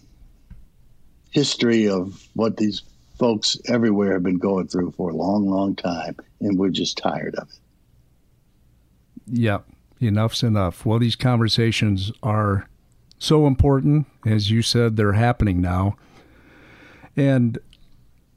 [1.32, 2.84] history of what these
[3.18, 7.36] folks everywhere have been going through for a long, long time, and we're just tired
[7.36, 7.60] of it.
[9.28, 9.68] Yep.
[10.00, 10.86] Enough's enough.
[10.86, 12.68] Well, these conversations are
[13.20, 14.08] so important.
[14.26, 15.96] As you said, they're happening now.
[17.16, 17.60] And,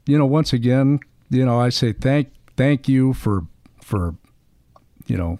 [0.05, 3.45] you know, once again, you know, I say thank thank you for
[3.81, 4.15] for
[5.07, 5.39] you know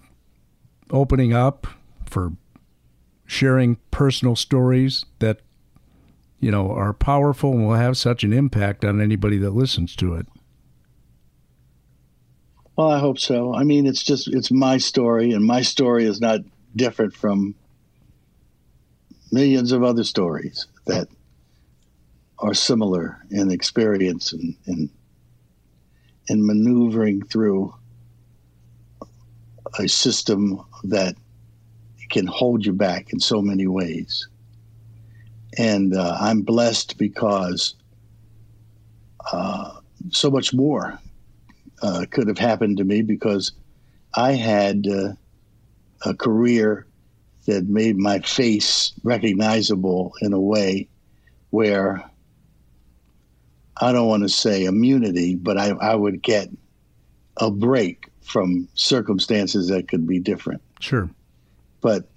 [0.91, 1.67] opening up,
[2.05, 2.33] for
[3.25, 5.39] sharing personal stories that
[6.45, 10.13] you know are powerful and will have such an impact on anybody that listens to
[10.13, 10.27] it.
[12.77, 13.55] Well, I hope so.
[13.55, 16.41] I mean, it's just it's my story, and my story is not
[16.75, 17.55] different from
[19.31, 21.07] millions of other stories that
[22.37, 24.91] are similar in experience and in,
[26.29, 27.73] and maneuvering through
[29.79, 31.15] a system that
[32.11, 34.27] can hold you back in so many ways.
[35.57, 37.75] And uh, I'm blessed because
[39.31, 39.79] uh,
[40.11, 40.99] so much more
[41.81, 43.51] uh, could have happened to me because
[44.15, 45.13] I had uh,
[46.05, 46.87] a career
[47.45, 50.89] that made my face recognizable in a way
[51.51, 52.03] where
[53.79, 56.49] I don't want to say immunity, but I, I would get
[57.37, 60.61] a break from circumstances that could be different.
[60.79, 61.09] Sure.
[61.81, 62.09] But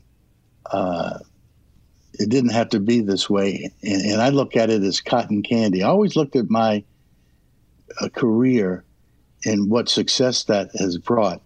[0.71, 1.19] uh,
[2.19, 3.71] it didn't have to be this way.
[3.83, 5.83] And, and I look at it as cotton candy.
[5.83, 6.85] I always looked at my
[8.01, 8.85] uh, career
[9.45, 11.43] and what success that has brought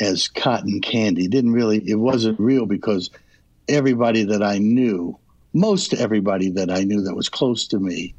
[0.00, 1.28] as cotton candy.
[1.28, 3.10] Didn't really, it wasn't real because
[3.68, 5.18] everybody that I knew,
[5.52, 8.14] most everybody that I knew that was close to me,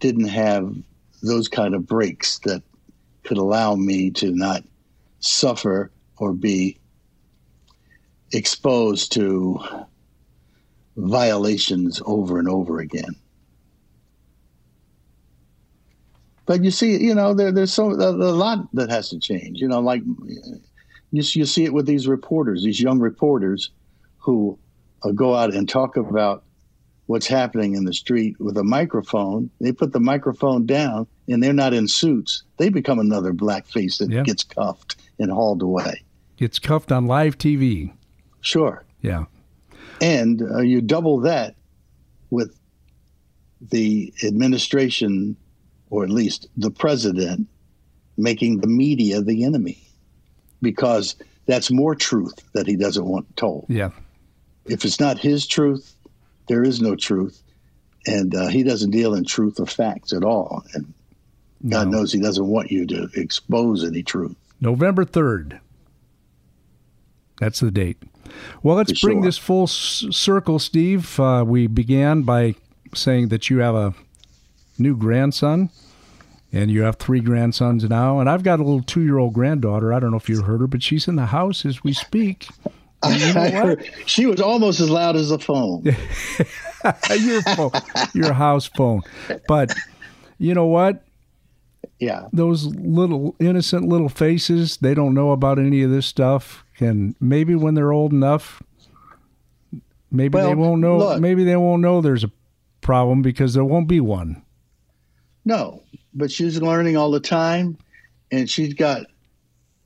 [0.00, 0.74] didn't have
[1.22, 2.62] those kind of breaks that
[3.24, 4.62] could allow me to not
[5.20, 6.78] suffer or be
[8.32, 9.58] exposed to
[10.96, 13.14] violations over and over again.
[16.46, 19.60] But you see, you know, there, there's so a, a lot that has to change.
[19.60, 20.02] You know, like
[21.10, 23.70] you, you see it with these reporters, these young reporters
[24.18, 24.58] who
[25.02, 26.44] uh, go out and talk about
[27.06, 29.50] what's happening in the street with a microphone.
[29.60, 32.42] They put the microphone down and they're not in suits.
[32.58, 34.22] They become another blackface that Yeah.
[34.22, 36.02] gets cuffed and hauled away.
[36.36, 37.92] Gets cuffed on live TV.
[38.40, 38.84] Sure.
[39.00, 39.24] Yeah.
[40.00, 41.54] And uh, you double that
[42.30, 42.58] with
[43.60, 45.36] the administration,
[45.90, 47.48] or at least the president,
[48.16, 49.78] making the media the enemy
[50.62, 51.16] because
[51.46, 53.66] that's more truth that he doesn't want told.
[53.68, 53.90] Yeah.
[54.64, 55.94] If it's not his truth,
[56.48, 57.42] there is no truth.
[58.06, 60.64] And uh, he doesn't deal in truth or facts at all.
[60.74, 60.92] And
[61.68, 64.36] God knows he doesn't want you to expose any truth.
[64.60, 65.60] November 3rd.
[67.40, 68.02] That's the date.
[68.62, 69.24] Well, let's bring sure.
[69.24, 71.18] this full s- circle, Steve.
[71.20, 72.54] Uh, we began by
[72.94, 73.94] saying that you have a
[74.78, 75.70] new grandson,
[76.52, 78.20] and you have three grandsons now.
[78.20, 79.92] And I've got a little two year old granddaughter.
[79.92, 82.48] I don't know if you heard her, but she's in the house as we speak.
[83.06, 85.84] You know I heard- she was almost as loud as a phone.
[87.20, 87.70] your phone,
[88.14, 89.02] your house phone.
[89.46, 89.74] But
[90.38, 91.04] you know what?
[92.00, 92.26] Yeah.
[92.32, 96.64] Those little innocent little faces, they don't know about any of this stuff.
[96.78, 98.62] And maybe when they're old enough,
[100.10, 100.98] maybe they won't know.
[100.98, 101.20] look.
[101.20, 102.30] maybe they won't know there's a
[102.80, 104.42] problem because there won't be one.
[105.44, 107.78] No, but she's learning all the time,
[108.30, 109.02] and she's got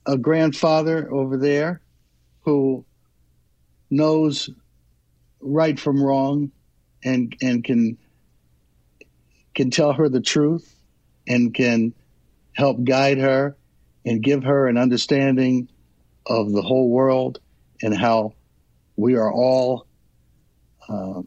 [0.05, 1.81] a grandfather over there
[2.41, 2.83] who
[3.89, 4.49] knows
[5.39, 6.51] right from wrong,
[7.03, 7.97] and and can
[9.53, 10.75] can tell her the truth,
[11.27, 11.93] and can
[12.53, 13.55] help guide her,
[14.05, 15.67] and give her an understanding
[16.25, 17.39] of the whole world
[17.81, 18.33] and how
[18.95, 19.87] we are all
[20.87, 21.21] uh,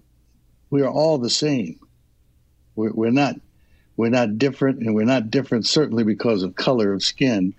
[0.71, 1.79] we are all the same.
[2.75, 3.37] We're, we're not
[3.97, 7.55] we're not different, and we're not different certainly because of color of skin.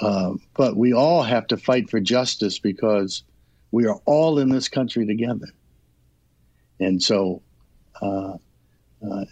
[0.00, 3.22] Uh, but we all have to fight for justice because
[3.70, 5.46] we are all in this country together.
[6.80, 7.42] And so,
[8.00, 8.34] uh,
[9.06, 9.24] uh,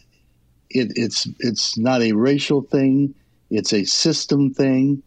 [0.71, 3.15] it, it's it's not a racial thing;
[3.51, 5.03] it's a system thing.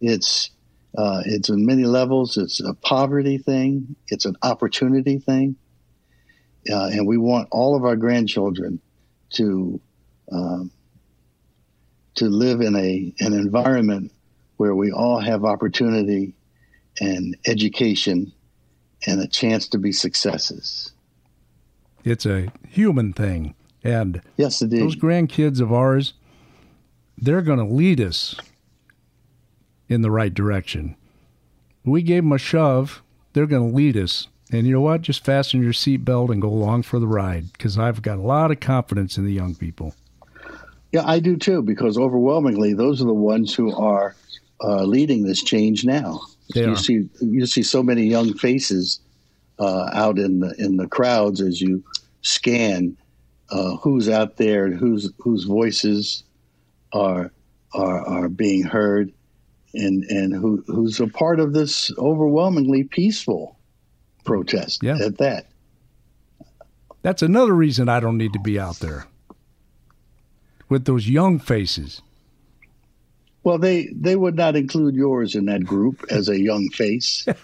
[0.00, 0.50] It's
[0.96, 2.36] uh, it's in many levels.
[2.36, 3.94] It's a poverty thing.
[4.08, 5.56] It's an opportunity thing,
[6.70, 8.80] uh, and we want all of our grandchildren
[9.30, 9.80] to
[10.32, 10.70] um,
[12.16, 14.12] to live in a an environment
[14.56, 16.34] where we all have opportunity
[17.00, 18.32] and education
[19.06, 20.92] and a chance to be successes.
[22.04, 23.54] It's a human thing.
[23.82, 24.82] And yes, indeed.
[24.82, 26.12] those grandkids of ours,
[27.16, 28.36] they're going to lead us
[29.90, 30.96] in the right direction.
[31.84, 33.02] We gave them a shove,
[33.34, 34.28] they're going to lead us.
[34.52, 35.02] And you know what?
[35.02, 38.50] Just fasten your seatbelt and go along for the ride because I've got a lot
[38.50, 39.94] of confidence in the young people.
[40.92, 44.16] Yeah, I do too, because overwhelmingly those are the ones who are
[44.62, 46.20] uh, leading this change now.
[46.54, 46.76] They you are.
[46.76, 49.00] see, you see so many young faces
[49.60, 51.84] uh, out in the in the crowds as you
[52.22, 52.96] scan
[53.50, 56.24] uh, who's out there and whose whose voices
[56.92, 57.30] are
[57.72, 59.12] are are being heard,
[59.74, 63.56] and and who who's a part of this overwhelmingly peaceful
[64.24, 64.98] protest Yeah.
[64.98, 65.46] at that.
[67.02, 69.06] That's another reason I don't need to be out there
[70.68, 72.02] with those young faces.
[73.42, 77.24] Well, they they would not include yours in that group as a young face.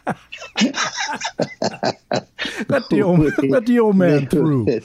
[2.69, 4.81] Let the old, let the old man through.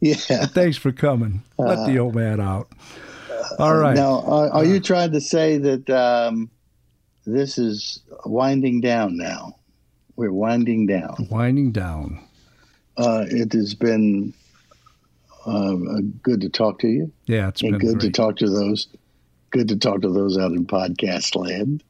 [0.00, 0.14] Yeah.
[0.46, 1.42] Thanks for coming.
[1.58, 2.68] Let the old man out.
[3.58, 3.96] All right.
[3.96, 6.50] Now, are, are you trying to say that um,
[7.28, 9.56] this is winding down now?
[10.16, 11.28] We're winding down.
[11.30, 12.24] Winding down.
[12.96, 14.34] Uh, it has been
[15.46, 15.76] uh,
[16.22, 17.12] good to talk to you.
[17.26, 18.88] Yeah, it's and been good to talk to those.
[19.50, 21.84] Good to talk to those out in podcast land.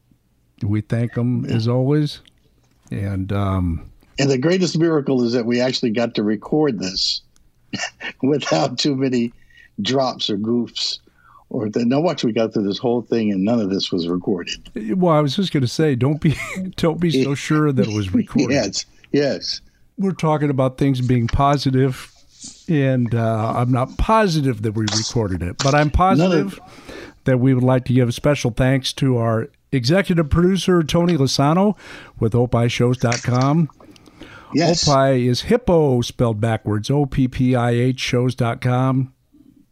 [0.62, 2.20] We thank them as always.
[2.90, 7.23] And um, And the greatest miracle is that we actually got to record this
[8.23, 9.32] without too many
[9.81, 10.98] drops or goofs.
[11.51, 14.07] Or the, now watch, we got through this whole thing and none of this was
[14.07, 14.70] recorded.
[14.99, 16.37] well, I was just going to say, don't be
[16.77, 18.51] don't be so sure that it was recorded.
[18.51, 19.61] Yes, yes.
[19.97, 22.12] we're talking about things being positive,
[22.69, 26.61] and uh, I'm not positive that we recorded it, but I'm positive
[27.25, 31.77] that we would like to give a special thanks to our executive producer, Tony Lasano,
[32.19, 33.70] with oppihshows.com.
[34.55, 34.85] Yes.
[34.85, 39.12] Oppih is hippo spelled backwards, O P P I H shows.com.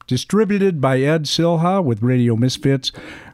[0.06, 2.92] Distributed by Ed Silha with Radio Misfits.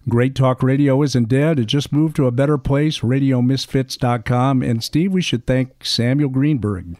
[0.08, 1.58] Great Talk Radio isn't dead.
[1.58, 4.62] It just moved to a better place, radiomisfits.com.
[4.62, 6.96] And Steve, we should thank Samuel Greenberg.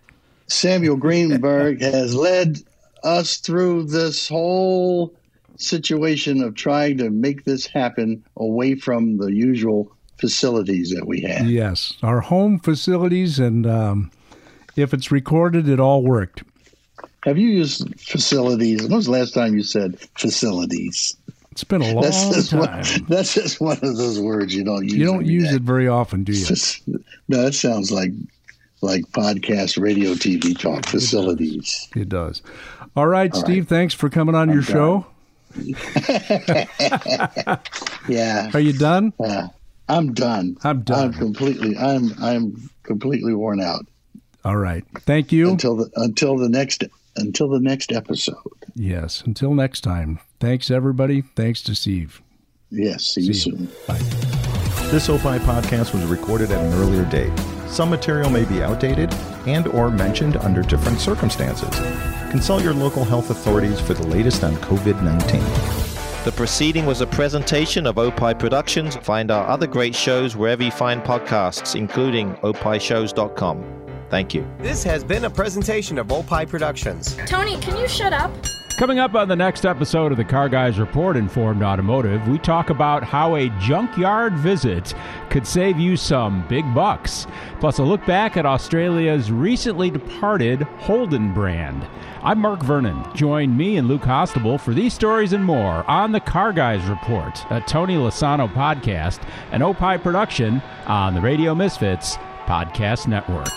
[0.46, 2.58] Samuel Greenberg has led
[3.02, 5.14] us through this whole
[5.56, 11.46] situation of trying to make this happen away from the usual facilities that we have.
[11.46, 14.10] Yes, our home facilities, and um,
[14.76, 16.42] if it's recorded, it all worked.
[17.24, 18.82] Have you used facilities?
[18.82, 21.16] When was the last time you said facilities?
[21.52, 22.60] It's been a long that's just time.
[22.60, 24.94] One, that's just one of those words you don't use.
[24.94, 25.56] you don't use day.
[25.56, 26.46] it very often, do you?
[27.28, 28.10] No, that sounds like
[28.80, 30.86] like podcast, radio, TV talk.
[30.86, 31.88] Facilities.
[31.94, 32.42] It does.
[32.96, 34.72] All right, All Steve, thanks for coming on your done.
[34.72, 35.06] show.
[38.08, 38.50] Yeah.
[38.52, 39.12] Are you done?
[39.20, 39.48] Uh,
[39.88, 40.56] I'm done.
[40.64, 41.04] I'm done.
[41.04, 41.76] I'm completely.
[41.76, 43.86] I'm I'm completely worn out.
[44.44, 44.84] All right.
[45.00, 45.50] Thank you.
[45.50, 46.84] Until the until the next
[47.16, 48.36] until the next episode.
[48.74, 49.22] Yes.
[49.24, 50.20] Until next time.
[50.40, 51.22] Thanks, everybody.
[51.22, 52.22] Thanks to Steve.
[52.70, 53.04] Yes.
[53.04, 53.66] See, you soon.
[54.90, 57.32] This Oppih podcast was recorded at an earlier date.
[57.66, 59.12] Some material may be outdated
[59.46, 61.70] and or mentioned under different circumstances.
[62.30, 66.24] Consult your local health authorities for the latest on COVID-19.
[66.24, 68.96] The proceeding was a presentation of Oppih Productions.
[68.96, 73.81] Find our other great shows wherever you find podcasts, including oppihshows.com.
[74.12, 74.46] Thank you.
[74.58, 77.16] This has been a presentation of Oppih Productions.
[77.24, 78.30] Tony, can you shut up?
[78.76, 82.68] Coming up on the next episode of the Car Guys Report Informed Automotive, we talk
[82.68, 84.92] about how a junkyard visit
[85.30, 87.26] could save you some big bucks.
[87.58, 91.82] Plus, a look back at Australia's recently departed Holden brand.
[92.22, 93.02] I'm Mark Vernon.
[93.14, 97.42] Join me and Luke Hostable for these stories and more on the Car Guys Report,
[97.50, 103.48] a Tony Lasano podcast, an Oppih production on the Radio Misfits Podcast Network.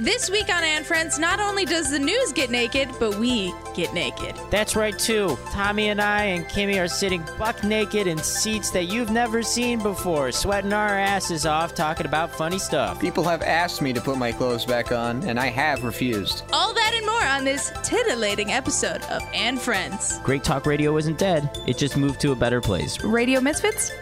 [0.00, 3.92] This week on And Friends, not only does the news get naked, but we get
[3.92, 4.34] naked.
[4.50, 5.36] That's right, too.
[5.50, 9.78] Tommy and I and Kimmy are sitting buck naked in seats that you've never seen
[9.78, 12.98] before, sweating our asses off, talking about funny stuff.
[12.98, 16.44] People have asked me to put my clothes back on, and I have refused.
[16.50, 20.18] All that and more on this titillating episode of And Friends.
[20.20, 23.04] Great Talk Radio isn't dead, it just moved to a better place.
[23.04, 23.92] Radio Misfits?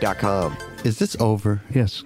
[0.84, 1.60] Is this over?
[1.74, 2.04] Yes.